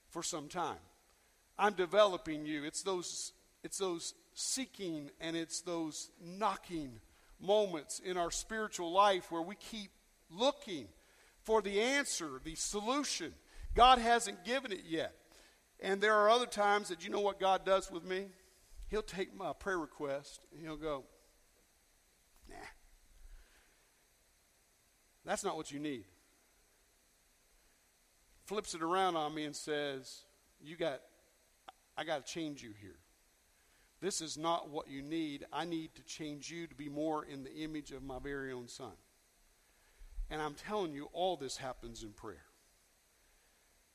for 0.08 0.22
some 0.22 0.48
time. 0.48 0.78
I'm 1.58 1.74
developing 1.74 2.46
you. 2.46 2.64
It's 2.64 2.82
those, 2.82 3.32
it's 3.62 3.78
those 3.78 4.14
seeking 4.32 5.10
and 5.20 5.36
it's 5.36 5.60
those 5.60 6.10
knocking 6.20 7.00
moments 7.40 8.00
in 8.00 8.16
our 8.16 8.30
spiritual 8.30 8.92
life 8.92 9.30
where 9.30 9.42
we 9.42 9.54
keep 9.54 9.90
looking 10.30 10.88
for 11.42 11.62
the 11.62 11.80
answer, 11.80 12.40
the 12.42 12.54
solution. 12.54 13.32
God 13.74 13.98
hasn't 13.98 14.44
given 14.44 14.72
it 14.72 14.84
yet. 14.88 15.14
And 15.84 16.00
there 16.00 16.14
are 16.14 16.30
other 16.30 16.46
times 16.46 16.88
that 16.88 17.04
you 17.04 17.10
know 17.10 17.20
what 17.20 17.38
God 17.38 17.66
does 17.66 17.90
with 17.90 18.04
me? 18.04 18.28
He'll 18.88 19.02
take 19.02 19.36
my 19.36 19.52
prayer 19.52 19.78
request 19.78 20.40
and 20.50 20.62
he'll 20.62 20.78
go, 20.78 21.04
nah. 22.48 22.56
That's 25.26 25.44
not 25.44 25.58
what 25.58 25.70
you 25.70 25.78
need. 25.78 26.06
Flips 28.46 28.74
it 28.74 28.82
around 28.82 29.16
on 29.16 29.34
me 29.34 29.44
and 29.44 29.54
says, 29.54 30.22
You 30.58 30.76
got, 30.76 31.00
I 31.98 32.04
got 32.04 32.26
to 32.26 32.32
change 32.32 32.62
you 32.62 32.70
here. 32.80 32.96
This 34.00 34.22
is 34.22 34.38
not 34.38 34.70
what 34.70 34.88
you 34.88 35.02
need. 35.02 35.44
I 35.52 35.66
need 35.66 35.94
to 35.96 36.02
change 36.02 36.50
you 36.50 36.66
to 36.66 36.74
be 36.74 36.88
more 36.88 37.26
in 37.26 37.44
the 37.44 37.54
image 37.56 37.90
of 37.90 38.02
my 38.02 38.18
very 38.18 38.54
own 38.54 38.68
son. 38.68 38.92
And 40.30 40.40
I'm 40.40 40.54
telling 40.54 40.94
you, 40.94 41.10
all 41.12 41.36
this 41.36 41.58
happens 41.58 42.02
in 42.02 42.12
prayer. 42.12 42.46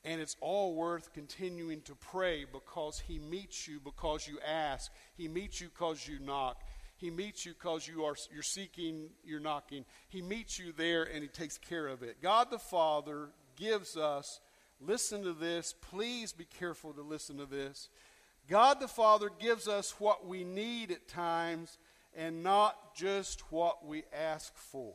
And 0.06 0.22
it's 0.22 0.38
all 0.40 0.76
worth 0.76 1.14
continuing 1.14 1.82
to 1.82 1.96
pray 1.96 2.46
because 2.46 3.00
He 3.00 3.20
meets 3.20 3.68
you 3.68 3.80
because 3.84 4.28
you 4.28 4.40
ask. 4.46 4.92
He 5.16 5.28
meets 5.28 5.60
you 5.60 5.70
because 5.70 6.08
you 6.08 6.20
knock. 6.20 6.62
He 6.96 7.10
meets 7.10 7.46
you 7.46 7.54
because 7.54 7.88
you 7.88 8.04
are 8.04 8.16
you're 8.32 8.44
seeking, 8.44 9.10
you're 9.24 9.40
knocking. 9.40 9.86
He 10.10 10.22
meets 10.22 10.60
you 10.60 10.74
there 10.76 11.04
and 11.04 11.22
He 11.22 11.30
takes 11.30 11.58
care 11.58 11.88
of 11.88 12.04
it. 12.04 12.22
God 12.22 12.50
the 12.52 12.60
Father 12.60 13.30
gives 13.56 13.98
us, 13.98 14.40
listen 14.82 15.24
to 15.24 15.34
this, 15.34 15.74
please 15.82 16.32
be 16.34 16.46
careful 16.46 16.94
to 16.94 17.02
listen 17.02 17.38
to 17.38 17.46
this. 17.46 17.90
God 18.50 18.80
the 18.80 18.88
Father 18.88 19.30
gives 19.40 19.68
us 19.68 20.00
what 20.00 20.28
we 20.28 20.44
need 20.44 20.92
at 20.92 21.08
times 21.08 21.78
and 22.16 22.44
not 22.44 22.96
just 22.96 23.52
what 23.52 23.86
we 23.86 24.04
ask 24.14 24.56
for. 24.56 24.94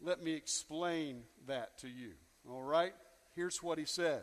Let 0.00 0.22
me 0.22 0.34
explain 0.34 1.22
that 1.46 1.78
to 1.78 1.88
you. 1.88 2.12
All 2.50 2.62
right? 2.62 2.94
Here's 3.34 3.62
what 3.62 3.78
he 3.78 3.84
says. 3.84 4.22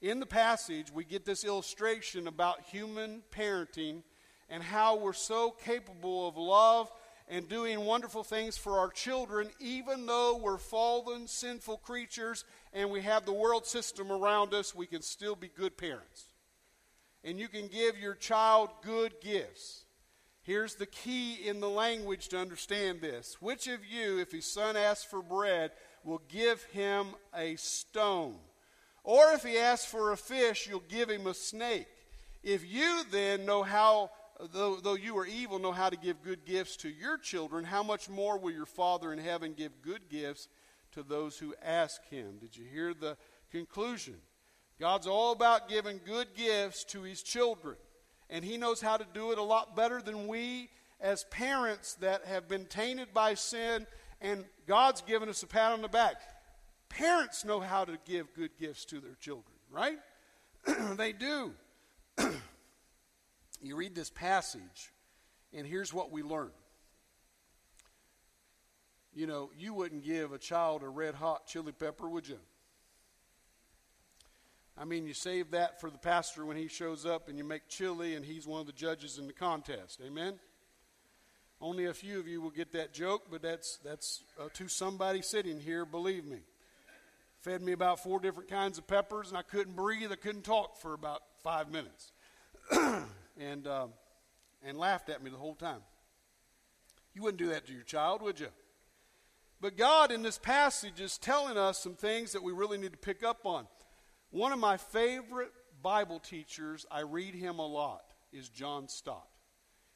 In 0.00 0.20
the 0.20 0.26
passage, 0.26 0.92
we 0.92 1.04
get 1.04 1.24
this 1.24 1.44
illustration 1.44 2.28
about 2.28 2.62
human 2.62 3.22
parenting 3.34 4.02
and 4.48 4.62
how 4.62 4.96
we're 4.96 5.12
so 5.12 5.50
capable 5.50 6.28
of 6.28 6.36
love 6.36 6.90
and 7.28 7.48
doing 7.48 7.80
wonderful 7.80 8.24
things 8.24 8.56
for 8.56 8.78
our 8.78 8.88
children, 8.88 9.50
even 9.60 10.06
though 10.06 10.36
we're 10.36 10.56
fallen, 10.56 11.26
sinful 11.26 11.78
creatures 11.78 12.44
and 12.72 12.90
we 12.90 13.02
have 13.02 13.26
the 13.26 13.32
world 13.32 13.66
system 13.66 14.10
around 14.10 14.54
us, 14.54 14.74
we 14.74 14.86
can 14.86 15.02
still 15.02 15.36
be 15.36 15.48
good 15.48 15.76
parents. 15.76 16.26
And 17.24 17.38
you 17.38 17.48
can 17.48 17.66
give 17.66 17.98
your 17.98 18.14
child 18.14 18.70
good 18.82 19.14
gifts. 19.20 19.84
Here's 20.42 20.76
the 20.76 20.86
key 20.86 21.46
in 21.46 21.60
the 21.60 21.68
language 21.68 22.28
to 22.28 22.38
understand 22.38 23.02
this. 23.02 23.36
Which 23.40 23.66
of 23.66 23.84
you, 23.84 24.18
if 24.18 24.32
his 24.32 24.50
son 24.50 24.76
asks 24.76 25.04
for 25.04 25.20
bread, 25.20 25.72
will 26.04 26.22
give 26.28 26.62
him 26.64 27.08
a 27.36 27.56
stone. 27.56 28.36
Or 29.04 29.32
if 29.32 29.42
he 29.42 29.58
asks 29.58 29.90
for 29.90 30.12
a 30.12 30.16
fish, 30.16 30.66
you'll 30.68 30.82
give 30.88 31.08
him 31.08 31.26
a 31.26 31.34
snake. 31.34 31.86
If 32.42 32.64
you 32.70 33.02
then 33.10 33.46
know 33.46 33.62
how, 33.62 34.10
though, 34.52 34.76
though 34.76 34.94
you 34.94 35.16
are 35.18 35.26
evil, 35.26 35.58
know 35.58 35.72
how 35.72 35.88
to 35.88 35.96
give 35.96 36.22
good 36.22 36.44
gifts 36.44 36.76
to 36.78 36.88
your 36.88 37.18
children, 37.18 37.64
how 37.64 37.82
much 37.82 38.08
more 38.08 38.38
will 38.38 38.52
your 38.52 38.66
Father 38.66 39.12
in 39.12 39.18
heaven 39.18 39.54
give 39.56 39.82
good 39.82 40.08
gifts 40.08 40.48
to 40.92 41.02
those 41.02 41.38
who 41.38 41.54
ask 41.62 42.06
him? 42.08 42.38
Did 42.40 42.56
you 42.56 42.64
hear 42.64 42.94
the 42.94 43.16
conclusion? 43.50 44.16
God's 44.78 45.06
all 45.06 45.32
about 45.32 45.68
giving 45.68 46.00
good 46.04 46.28
gifts 46.36 46.84
to 46.84 47.02
his 47.02 47.22
children. 47.22 47.76
And 48.30 48.44
he 48.44 48.56
knows 48.56 48.80
how 48.80 48.96
to 48.96 49.06
do 49.14 49.32
it 49.32 49.38
a 49.38 49.42
lot 49.42 49.74
better 49.74 50.00
than 50.02 50.28
we 50.28 50.68
as 51.00 51.24
parents 51.24 51.94
that 51.94 52.24
have 52.26 52.48
been 52.48 52.66
tainted 52.66 53.14
by 53.14 53.34
sin, 53.34 53.86
and 54.20 54.44
God's 54.68 55.00
given 55.00 55.30
us 55.30 55.42
a 55.42 55.46
pat 55.46 55.72
on 55.72 55.80
the 55.80 55.88
back. 55.88 56.20
Parents 56.90 57.42
know 57.42 57.58
how 57.58 57.86
to 57.86 57.98
give 58.04 58.34
good 58.34 58.50
gifts 58.60 58.84
to 58.86 59.00
their 59.00 59.14
children, 59.18 59.56
right? 59.70 59.98
they 60.96 61.12
do. 61.12 61.52
you 63.62 63.76
read 63.76 63.94
this 63.94 64.10
passage, 64.10 64.92
and 65.54 65.66
here's 65.66 65.94
what 65.94 66.12
we 66.12 66.22
learn. 66.22 66.50
You 69.14 69.26
know, 69.26 69.50
you 69.56 69.72
wouldn't 69.72 70.04
give 70.04 70.32
a 70.32 70.38
child 70.38 70.82
a 70.82 70.88
red 70.88 71.14
hot 71.14 71.46
chili 71.46 71.72
pepper, 71.72 72.06
would 72.06 72.28
you? 72.28 72.38
I 74.76 74.84
mean, 74.84 75.06
you 75.06 75.14
save 75.14 75.50
that 75.52 75.80
for 75.80 75.90
the 75.90 75.98
pastor 75.98 76.44
when 76.44 76.58
he 76.58 76.68
shows 76.68 77.06
up 77.06 77.28
and 77.28 77.38
you 77.38 77.42
make 77.42 77.68
chili 77.68 78.16
and 78.16 78.24
he's 78.24 78.46
one 78.46 78.60
of 78.60 78.66
the 78.66 78.72
judges 78.72 79.18
in 79.18 79.26
the 79.26 79.32
contest. 79.32 80.00
Amen? 80.06 80.38
Only 81.60 81.86
a 81.86 81.94
few 81.94 82.20
of 82.20 82.28
you 82.28 82.40
will 82.40 82.50
get 82.50 82.72
that 82.72 82.92
joke, 82.92 83.24
but 83.30 83.42
that's, 83.42 83.78
that's 83.84 84.22
uh, 84.40 84.48
to 84.54 84.68
somebody 84.68 85.22
sitting 85.22 85.58
here, 85.58 85.84
believe 85.84 86.24
me. 86.24 86.38
Fed 87.40 87.62
me 87.62 87.72
about 87.72 88.00
four 88.00 88.20
different 88.20 88.48
kinds 88.48 88.78
of 88.78 88.86
peppers, 88.86 89.28
and 89.28 89.36
I 89.36 89.42
couldn't 89.42 89.74
breathe. 89.74 90.12
I 90.12 90.16
couldn't 90.16 90.44
talk 90.44 90.76
for 90.76 90.94
about 90.94 91.22
five 91.42 91.70
minutes. 91.70 92.12
and, 93.40 93.66
uh, 93.66 93.86
and 94.64 94.78
laughed 94.78 95.08
at 95.08 95.22
me 95.22 95.30
the 95.30 95.36
whole 95.36 95.54
time. 95.54 95.80
You 97.14 97.22
wouldn't 97.22 97.38
do 97.38 97.48
that 97.48 97.66
to 97.66 97.72
your 97.72 97.82
child, 97.82 98.22
would 98.22 98.38
you? 98.38 98.48
But 99.60 99.76
God, 99.76 100.12
in 100.12 100.22
this 100.22 100.38
passage, 100.38 101.00
is 101.00 101.18
telling 101.18 101.56
us 101.56 101.78
some 101.78 101.94
things 101.94 102.32
that 102.32 102.42
we 102.42 102.52
really 102.52 102.78
need 102.78 102.92
to 102.92 102.98
pick 102.98 103.24
up 103.24 103.44
on. 103.44 103.66
One 104.30 104.52
of 104.52 104.58
my 104.60 104.76
favorite 104.76 105.52
Bible 105.82 106.20
teachers, 106.20 106.86
I 106.90 107.00
read 107.00 107.34
him 107.34 107.58
a 107.58 107.66
lot, 107.66 108.04
is 108.32 108.48
John 108.48 108.88
Stott. 108.88 109.26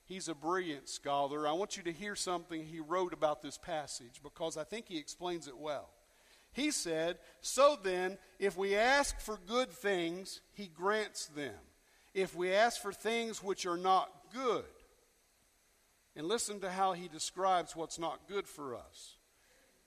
He's 0.05 0.29
a 0.29 0.35
brilliant 0.35 0.89
scholar. 0.89 1.47
I 1.47 1.53
want 1.53 1.77
you 1.77 1.83
to 1.85 1.93
hear 1.93 2.17
something 2.17 2.65
he 2.65 2.81
wrote 2.81 3.13
about 3.13 3.43
this 3.43 3.59
passage 3.59 4.21
because 4.23 4.57
I 4.57 4.65
think 4.65 4.87
he 4.89 4.99
explains 4.99 5.49
it 5.49 5.57
well. 5.57 5.89
He 6.53 6.71
said, 6.71 7.19
So 7.41 7.79
then, 7.83 8.19
if 8.39 8.57
we 8.57 8.77
ask 8.77 9.19
for 9.21 9.39
good 9.47 9.71
things, 9.71 10.41
he 10.53 10.67
grants 10.67 11.27
them. 11.27 11.55
If 12.15 12.35
we 12.35 12.53
ask 12.53 12.81
for 12.83 12.93
things 12.93 13.43
which 13.43 13.65
are 13.65 13.79
not 13.79 14.11
good, 14.35 14.65
and 16.15 16.27
listen 16.27 16.61
to 16.61 16.71
how 16.71 16.93
he 16.93 17.09
describes 17.09 17.75
what's 17.75 17.99
not 17.99 18.29
good 18.29 18.47
for 18.47 18.75
us. 18.77 19.17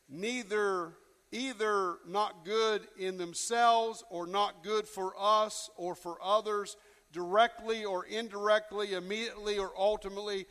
Neither 0.10 0.93
either 1.32 1.97
not 2.08 2.45
good 2.45 2.88
in 2.97 3.17
themselves 3.17 4.04
or 4.10 4.25
not 4.25 4.63
good 4.63 4.88
for 4.88 5.13
us 5.17 5.69
or 5.75 5.95
for 5.95 6.17
others, 6.23 6.78
directly 7.15 7.86
or 7.86 8.06
indirectly, 8.06 8.93
immediately 8.93 9.58
or 9.58 9.71
ultimately. 9.78 10.45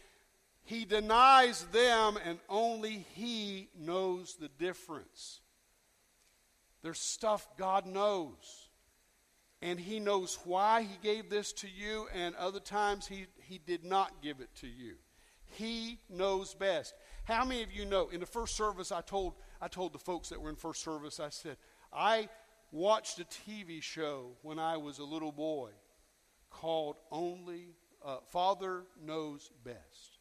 He 0.65 0.87
denies 0.87 1.65
them, 1.67 2.19
and 2.25 2.39
only 2.49 3.07
He 3.15 3.69
knows 3.79 4.37
the 4.41 4.49
difference. 4.49 5.41
There's 6.83 6.99
stuff 6.99 7.47
God 7.59 7.85
knows. 7.85 8.71
And 9.61 9.79
He 9.79 10.01
knows 10.01 10.39
why 10.45 10.83
He 10.83 10.97
gave 11.03 11.29
this 11.29 11.53
to 11.53 11.69
you, 11.69 12.09
and 12.15 12.35
other 12.37 12.61
times 12.61 13.07
He, 13.07 13.27
he 13.43 13.59
did 13.59 13.85
not 13.85 14.23
give 14.23 14.41
it 14.41 14.49
to 14.63 14.67
you. 14.67 14.95
He 15.45 16.01
knows 16.09 16.55
best. 16.55 16.95
How 17.25 17.45
many 17.45 17.63
of 17.63 17.73
you 17.73 17.85
know? 17.85 18.09
In 18.09 18.21
the 18.21 18.27
first 18.27 18.57
service, 18.57 18.91
I 18.91 19.03
told, 19.03 19.35
I 19.61 19.69
told 19.69 19.93
the 19.93 19.99
folks 19.99 20.31
that 20.31 20.41
were 20.41 20.49
in 20.49 20.57
first 20.57 20.83
service, 20.83 21.21
I 21.21 21.29
said, 21.29 21.59
I 21.93 22.31
watched 22.73 23.21
a 23.21 23.25
TV 23.25 23.83
show 23.83 24.31
when 24.41 24.59
I 24.59 24.79
was 24.79 24.99
a 24.99 25.05
little 25.05 25.31
boy 25.31 25.71
called 26.61 26.97
Only 27.11 27.75
uh, 28.05 28.19
Father 28.31 28.85
Knows 29.05 29.51
Best. 29.65 30.19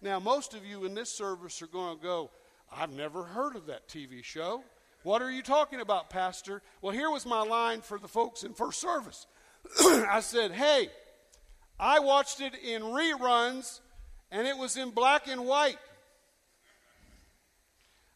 Now, 0.00 0.20
most 0.20 0.54
of 0.54 0.64
you 0.64 0.84
in 0.84 0.94
this 0.94 1.10
service 1.10 1.60
are 1.62 1.66
going 1.66 1.96
to 1.96 2.02
go, 2.02 2.30
I've 2.72 2.92
never 2.92 3.24
heard 3.24 3.56
of 3.56 3.66
that 3.66 3.88
TV 3.88 4.22
show. 4.22 4.62
What 5.02 5.22
are 5.22 5.30
you 5.30 5.42
talking 5.42 5.80
about, 5.80 6.10
Pastor? 6.10 6.62
Well, 6.82 6.92
here 6.92 7.10
was 7.10 7.26
my 7.26 7.42
line 7.42 7.80
for 7.80 7.98
the 7.98 8.08
folks 8.08 8.44
in 8.44 8.54
first 8.54 8.80
service. 8.80 9.26
I 9.80 10.20
said, 10.20 10.52
Hey, 10.52 10.88
I 11.78 12.00
watched 12.00 12.40
it 12.40 12.54
in 12.54 12.82
reruns 12.82 13.80
and 14.30 14.46
it 14.46 14.56
was 14.56 14.76
in 14.76 14.90
black 14.90 15.28
and 15.28 15.46
white. 15.46 15.78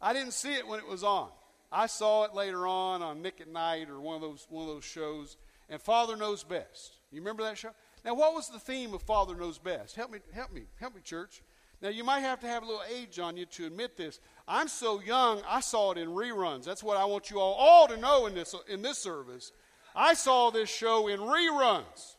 I 0.00 0.12
didn't 0.12 0.32
see 0.32 0.54
it 0.54 0.66
when 0.66 0.80
it 0.80 0.88
was 0.88 1.04
on. 1.04 1.28
I 1.70 1.86
saw 1.86 2.24
it 2.24 2.34
later 2.34 2.66
on 2.66 3.02
on 3.02 3.22
Nick 3.22 3.40
at 3.40 3.48
Nite 3.48 3.88
or 3.88 4.00
one 4.00 4.16
of 4.16 4.20
those 4.20 4.46
one 4.50 4.68
of 4.68 4.74
those 4.74 4.84
shows. 4.84 5.36
And 5.68 5.80
Father 5.80 6.16
Knows 6.16 6.44
Best. 6.44 6.98
You 7.10 7.20
remember 7.20 7.42
that 7.44 7.58
show? 7.58 7.70
Now, 8.04 8.14
what 8.14 8.34
was 8.34 8.48
the 8.48 8.58
theme 8.58 8.94
of 8.94 9.02
Father 9.02 9.34
Knows 9.34 9.58
Best? 9.58 9.96
Help 9.96 10.10
me, 10.10 10.18
help 10.32 10.52
me, 10.52 10.62
help 10.78 10.94
me, 10.94 11.00
church. 11.02 11.42
Now, 11.80 11.88
you 11.88 12.04
might 12.04 12.20
have 12.20 12.40
to 12.40 12.46
have 12.46 12.62
a 12.62 12.66
little 12.66 12.82
age 12.92 13.18
on 13.18 13.36
you 13.36 13.46
to 13.46 13.66
admit 13.66 13.96
this. 13.96 14.20
I'm 14.46 14.68
so 14.68 15.00
young, 15.00 15.42
I 15.48 15.60
saw 15.60 15.92
it 15.92 15.98
in 15.98 16.08
reruns. 16.08 16.64
That's 16.64 16.82
what 16.82 16.96
I 16.96 17.04
want 17.04 17.30
you 17.30 17.40
all, 17.40 17.54
all 17.54 17.88
to 17.88 17.96
know 17.96 18.26
in 18.26 18.34
this, 18.34 18.54
in 18.68 18.82
this 18.82 18.98
service. 18.98 19.52
I 19.94 20.14
saw 20.14 20.50
this 20.50 20.70
show 20.70 21.08
in 21.08 21.20
reruns. 21.20 22.16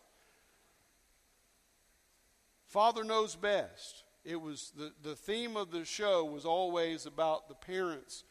Father 2.66 3.04
Knows 3.04 3.36
Best. 3.36 4.04
It 4.26 4.40
was 4.40 4.72
the, 4.78 4.94
the 5.02 5.16
theme 5.16 5.58
of 5.58 5.72
the 5.72 5.86
show 5.86 6.24
was 6.24 6.46
always 6.46 7.06
about 7.06 7.50
the 7.50 7.56
parents 7.56 8.24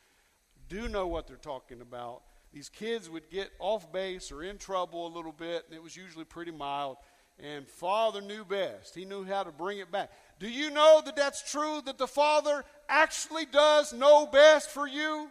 do 0.72 0.88
know 0.88 1.06
what 1.06 1.26
they're 1.26 1.36
talking 1.36 1.80
about. 1.80 2.22
These 2.52 2.68
kids 2.68 3.08
would 3.08 3.30
get 3.30 3.50
off 3.58 3.92
base 3.92 4.30
or 4.30 4.42
in 4.42 4.58
trouble 4.58 5.06
a 5.06 5.14
little 5.14 5.32
bit, 5.32 5.64
and 5.66 5.74
it 5.74 5.82
was 5.82 5.96
usually 5.96 6.24
pretty 6.24 6.50
mild. 6.50 6.98
And 7.38 7.66
Father 7.66 8.20
knew 8.20 8.44
best. 8.44 8.94
He 8.94 9.04
knew 9.04 9.24
how 9.24 9.42
to 9.42 9.50
bring 9.50 9.78
it 9.78 9.90
back. 9.90 10.10
Do 10.38 10.48
you 10.48 10.70
know 10.70 11.00
that 11.04 11.16
that's 11.16 11.50
true, 11.50 11.80
that 11.86 11.96
the 11.98 12.06
Father 12.06 12.64
actually 12.88 13.46
does 13.46 13.92
know 13.92 14.26
best 14.26 14.68
for 14.70 14.86
you? 14.86 15.28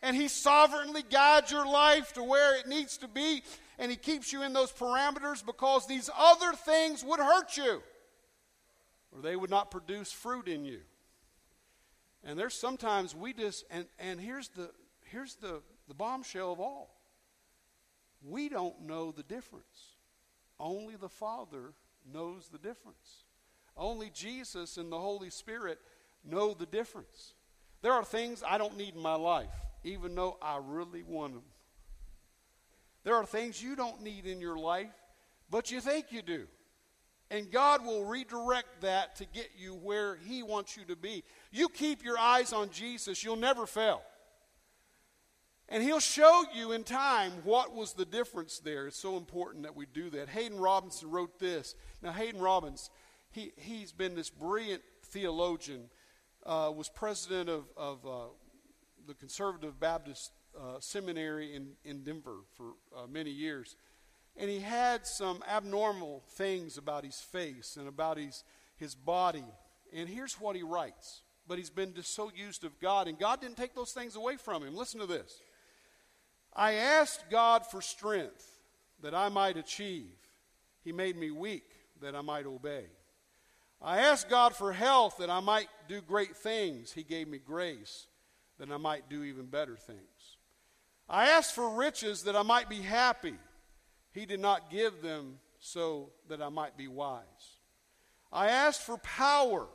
And 0.00 0.14
He 0.14 0.28
sovereignly 0.28 1.02
guides 1.02 1.50
your 1.50 1.66
life 1.66 2.12
to 2.12 2.22
where 2.22 2.58
it 2.58 2.68
needs 2.68 2.98
to 2.98 3.08
be, 3.08 3.42
and 3.78 3.90
He 3.90 3.96
keeps 3.96 4.32
you 4.32 4.42
in 4.42 4.52
those 4.52 4.72
parameters 4.72 5.44
because 5.44 5.86
these 5.86 6.08
other 6.16 6.52
things 6.52 7.02
would 7.02 7.20
hurt 7.20 7.56
you 7.56 7.82
or 9.14 9.22
they 9.22 9.36
would 9.36 9.50
not 9.50 9.70
produce 9.70 10.12
fruit 10.12 10.48
in 10.48 10.64
you. 10.64 10.80
And 12.24 12.38
there's 12.38 12.54
sometimes 12.54 13.14
we 13.14 13.32
just 13.32 13.64
and, 13.70 13.86
and 13.98 14.20
here's 14.20 14.48
the 14.48 14.70
here's 15.04 15.36
the, 15.36 15.62
the 15.88 15.94
bombshell 15.94 16.52
of 16.52 16.60
all. 16.60 16.94
We 18.22 18.48
don't 18.48 18.82
know 18.82 19.12
the 19.12 19.22
difference. 19.22 19.96
Only 20.58 20.96
the 20.96 21.08
Father 21.08 21.74
knows 22.10 22.48
the 22.48 22.58
difference. 22.58 23.24
Only 23.76 24.10
Jesus 24.10 24.76
and 24.76 24.90
the 24.90 24.98
Holy 24.98 25.30
Spirit 25.30 25.78
know 26.24 26.54
the 26.54 26.66
difference. 26.66 27.34
There 27.82 27.92
are 27.92 28.04
things 28.04 28.42
I 28.46 28.56
don't 28.56 28.78
need 28.78 28.94
in 28.94 29.02
my 29.02 29.16
life, 29.16 29.52
even 29.82 30.14
though 30.14 30.38
I 30.40 30.58
really 30.62 31.02
want 31.02 31.34
them. 31.34 31.42
There 33.02 33.16
are 33.16 33.26
things 33.26 33.62
you 33.62 33.76
don't 33.76 34.02
need 34.02 34.24
in 34.26 34.40
your 34.40 34.56
life, 34.56 34.94
but 35.50 35.70
you 35.70 35.80
think 35.80 36.06
you 36.10 36.22
do. 36.22 36.46
And 37.30 37.50
God 37.50 37.84
will 37.84 38.04
redirect 38.04 38.80
that 38.82 39.16
to 39.16 39.26
get 39.26 39.50
you 39.58 39.74
where 39.74 40.16
He 40.16 40.42
wants 40.42 40.76
you 40.76 40.84
to 40.86 40.96
be. 40.96 41.24
You 41.50 41.68
keep 41.68 42.04
your 42.04 42.18
eyes 42.18 42.52
on 42.52 42.70
Jesus, 42.70 43.22
you'll 43.22 43.36
never 43.36 43.66
fail. 43.66 44.02
And 45.68 45.82
He'll 45.82 46.00
show 46.00 46.44
you 46.54 46.72
in 46.72 46.84
time 46.84 47.32
what 47.42 47.74
was 47.74 47.94
the 47.94 48.04
difference 48.04 48.58
there. 48.58 48.86
It's 48.86 48.98
so 48.98 49.16
important 49.16 49.62
that 49.64 49.74
we 49.74 49.86
do 49.86 50.10
that. 50.10 50.28
Haddon 50.28 50.58
Robinson 50.58 51.10
wrote 51.10 51.38
this. 51.38 51.74
Now, 52.02 52.12
Haddon 52.12 52.40
Robbins, 52.40 52.90
he, 53.30 53.52
he's 53.56 53.92
been 53.92 54.14
this 54.14 54.30
brilliant 54.30 54.82
theologian, 55.04 55.88
uh, 56.44 56.70
was 56.74 56.88
president 56.88 57.48
of, 57.48 57.64
of 57.76 58.06
uh, 58.06 58.26
the 59.06 59.14
Conservative 59.14 59.80
Baptist 59.80 60.32
uh, 60.58 60.78
Seminary 60.80 61.54
in, 61.54 61.72
in 61.84 62.02
Denver 62.02 62.38
for 62.56 62.74
uh, 62.96 63.06
many 63.06 63.30
years. 63.30 63.76
And 64.36 64.50
he 64.50 64.60
had 64.60 65.06
some 65.06 65.42
abnormal 65.48 66.24
things 66.30 66.76
about 66.76 67.04
his 67.04 67.20
face 67.20 67.76
and 67.78 67.88
about 67.88 68.18
his, 68.18 68.44
his 68.76 68.94
body. 68.94 69.44
And 69.92 70.08
here's 70.08 70.34
what 70.34 70.56
he 70.56 70.62
writes. 70.62 71.22
But 71.46 71.58
he's 71.58 71.70
been 71.70 71.94
just 71.94 72.14
so 72.14 72.30
used 72.34 72.64
of 72.64 72.80
God, 72.80 73.06
and 73.06 73.18
God 73.18 73.40
didn't 73.40 73.58
take 73.58 73.74
those 73.74 73.92
things 73.92 74.16
away 74.16 74.36
from 74.36 74.62
him. 74.62 74.74
Listen 74.74 74.98
to 75.00 75.06
this. 75.06 75.40
I 76.56 76.74
asked 76.74 77.30
God 77.30 77.66
for 77.66 77.82
strength 77.82 78.60
that 79.02 79.14
I 79.14 79.28
might 79.28 79.56
achieve. 79.56 80.14
He 80.82 80.92
made 80.92 81.16
me 81.16 81.30
weak 81.30 81.68
that 82.00 82.14
I 82.14 82.20
might 82.20 82.46
obey. 82.46 82.84
I 83.82 83.98
asked 84.00 84.30
God 84.30 84.54
for 84.54 84.72
health 84.72 85.16
that 85.18 85.30
I 85.30 85.40
might 85.40 85.68
do 85.88 86.00
great 86.00 86.36
things. 86.36 86.92
He 86.92 87.02
gave 87.02 87.28
me 87.28 87.38
grace 87.38 88.06
that 88.58 88.70
I 88.70 88.76
might 88.76 89.10
do 89.10 89.24
even 89.24 89.46
better 89.46 89.76
things. 89.76 90.38
I 91.08 91.30
asked 91.30 91.54
for 91.54 91.68
riches 91.70 92.22
that 92.22 92.36
I 92.36 92.42
might 92.42 92.68
be 92.68 92.80
happy. 92.80 93.34
He 94.12 94.26
did 94.26 94.40
not 94.40 94.70
give 94.70 95.02
them 95.02 95.38
so 95.58 96.12
that 96.28 96.40
I 96.40 96.48
might 96.48 96.76
be 96.76 96.88
wise. 96.88 97.58
I 98.32 98.48
asked 98.48 98.82
for 98.82 98.96
power 98.98 99.66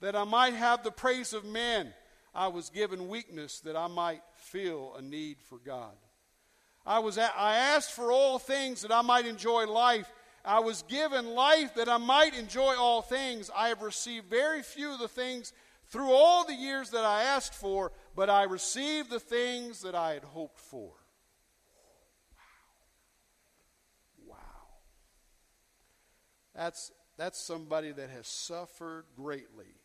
that 0.00 0.16
I 0.16 0.24
might 0.24 0.54
have 0.54 0.82
the 0.82 0.90
praise 0.90 1.32
of 1.32 1.44
men. 1.44 1.92
I 2.34 2.48
was 2.48 2.70
given 2.70 3.08
weakness 3.08 3.60
that 3.60 3.76
I 3.76 3.86
might 3.86 4.22
feel 4.34 4.94
a 4.96 5.02
need 5.02 5.40
for 5.40 5.58
God. 5.58 5.94
I, 6.86 7.00
was 7.00 7.18
a- 7.18 7.36
I 7.36 7.56
asked 7.56 7.92
for 7.92 8.12
all 8.12 8.38
things 8.38 8.82
that 8.82 8.92
I 8.92 9.02
might 9.02 9.26
enjoy 9.26 9.66
life. 9.66 10.10
I 10.44 10.60
was 10.60 10.82
given 10.82 11.34
life 11.34 11.74
that 11.74 11.88
I 11.88 11.96
might 11.96 12.38
enjoy 12.38 12.76
all 12.76 13.02
things. 13.02 13.50
I 13.54 13.68
have 13.68 13.82
received 13.82 14.30
very 14.30 14.62
few 14.62 14.92
of 14.92 15.00
the 15.00 15.08
things 15.08 15.52
through 15.88 16.12
all 16.12 16.44
the 16.44 16.54
years 16.54 16.90
that 16.90 17.04
I 17.04 17.22
asked 17.22 17.54
for, 17.54 17.90
but 18.14 18.30
I 18.30 18.44
received 18.44 19.10
the 19.10 19.18
things 19.18 19.82
that 19.82 19.96
I 19.96 20.14
had 20.14 20.22
hoped 20.22 20.60
for. 20.60 20.92
Wow. 24.24 24.36
Wow. 24.36 24.36
That's, 26.54 26.92
that's 27.16 27.40
somebody 27.40 27.90
that 27.90 28.10
has 28.10 28.28
suffered 28.28 29.06
greatly 29.16 29.80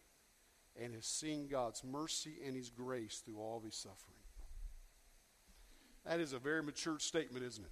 and 0.80 0.94
has 0.94 1.06
seen 1.06 1.48
God's 1.48 1.84
mercy 1.84 2.36
and 2.46 2.56
His 2.56 2.70
grace 2.70 3.24
through 3.26 3.40
all 3.40 3.58
of 3.58 3.64
His 3.64 3.76
suffering. 3.76 4.21
That 6.06 6.20
is 6.20 6.34
a 6.34 6.40
very 6.40 6.64
mature 6.64 7.00
statement, 7.00 7.46
isn't 7.46 7.64
it? 7.64 7.72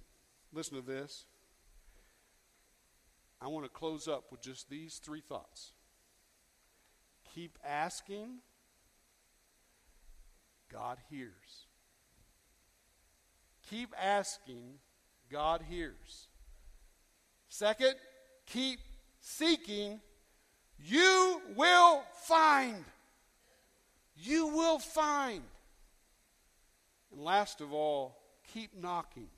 Listen 0.52 0.76
to 0.76 0.86
this. 0.86 1.24
I 3.40 3.48
want 3.48 3.64
to 3.64 3.70
close 3.70 4.06
up 4.06 4.30
with 4.30 4.42
just 4.42 4.68
these 4.68 5.00
three 5.02 5.22
thoughts. 5.22 5.72
Keep 7.34 7.58
asking, 7.64 8.38
God 10.70 10.98
hears. 11.08 11.66
Keep 13.70 13.94
asking, 14.00 14.74
God 15.30 15.62
hears. 15.68 16.28
Second, 17.48 17.94
keep 18.46 18.80
seeking, 19.20 20.00
you 20.78 21.40
will 21.56 22.02
find. 22.24 22.84
You 24.16 24.48
will 24.48 24.78
find. 24.78 25.42
And 27.12 27.20
last 27.22 27.60
of 27.60 27.72
all, 27.72 28.19
keep 28.52 28.80
knocking. 28.80 29.28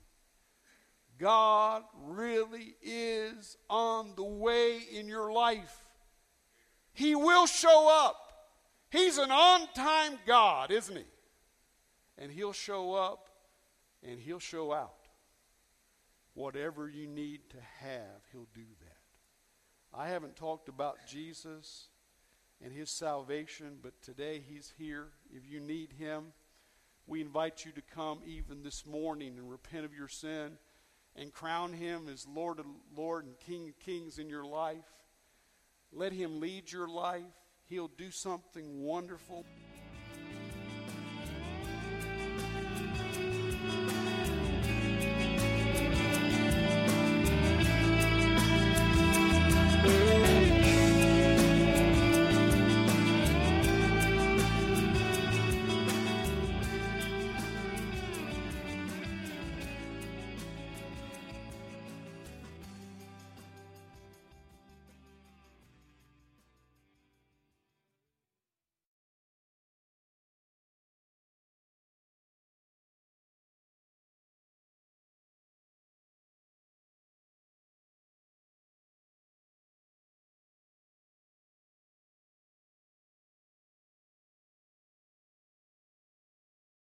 God 1.19 1.83
really 2.05 2.75
is 2.81 3.57
on 3.69 4.13
the 4.15 4.23
way 4.23 4.79
in 4.91 5.07
your 5.07 5.31
life. 5.31 5.83
He 6.93 7.15
will 7.15 7.45
show 7.45 7.89
up. 7.89 8.17
He's 8.89 9.17
an 9.17 9.31
on 9.31 9.67
time 9.73 10.19
God, 10.27 10.71
isn't 10.71 10.95
he? 10.95 11.05
And 12.17 12.31
He'll 12.31 12.53
show 12.53 12.93
up 12.93 13.29
and 14.07 14.19
He'll 14.19 14.39
show 14.39 14.71
out. 14.71 15.07
Whatever 16.35 16.89
you 16.89 17.07
need 17.07 17.41
to 17.51 17.57
have, 17.79 18.21
He'll 18.31 18.47
do 18.53 18.65
that. 18.81 19.97
I 19.97 20.07
haven't 20.09 20.35
talked 20.35 20.69
about 20.69 20.97
Jesus 21.07 21.87
and 22.63 22.73
His 22.73 22.89
salvation, 22.89 23.77
but 23.81 24.01
today 24.01 24.43
He's 24.47 24.73
here. 24.77 25.07
If 25.31 25.49
you 25.49 25.59
need 25.59 25.93
Him, 25.93 26.33
we 27.05 27.21
invite 27.21 27.65
you 27.65 27.71
to 27.73 27.81
come 27.93 28.19
even 28.25 28.63
this 28.63 28.85
morning 28.85 29.37
and 29.37 29.49
repent 29.49 29.85
of 29.85 29.93
your 29.93 30.07
sin 30.07 30.57
and 31.15 31.33
crown 31.33 31.73
Him 31.73 32.07
as 32.11 32.25
Lord 32.27 32.59
of 32.59 32.65
Lord 32.95 33.25
and 33.25 33.37
King 33.39 33.67
of 33.67 33.79
Kings 33.79 34.17
in 34.17 34.29
your 34.29 34.45
life. 34.45 34.85
Let 35.91 36.13
Him 36.13 36.39
lead 36.39 36.71
your 36.71 36.87
life. 36.87 37.23
He'll 37.67 37.89
do 37.89 38.09
something 38.09 38.81
wonderful. 38.81 39.45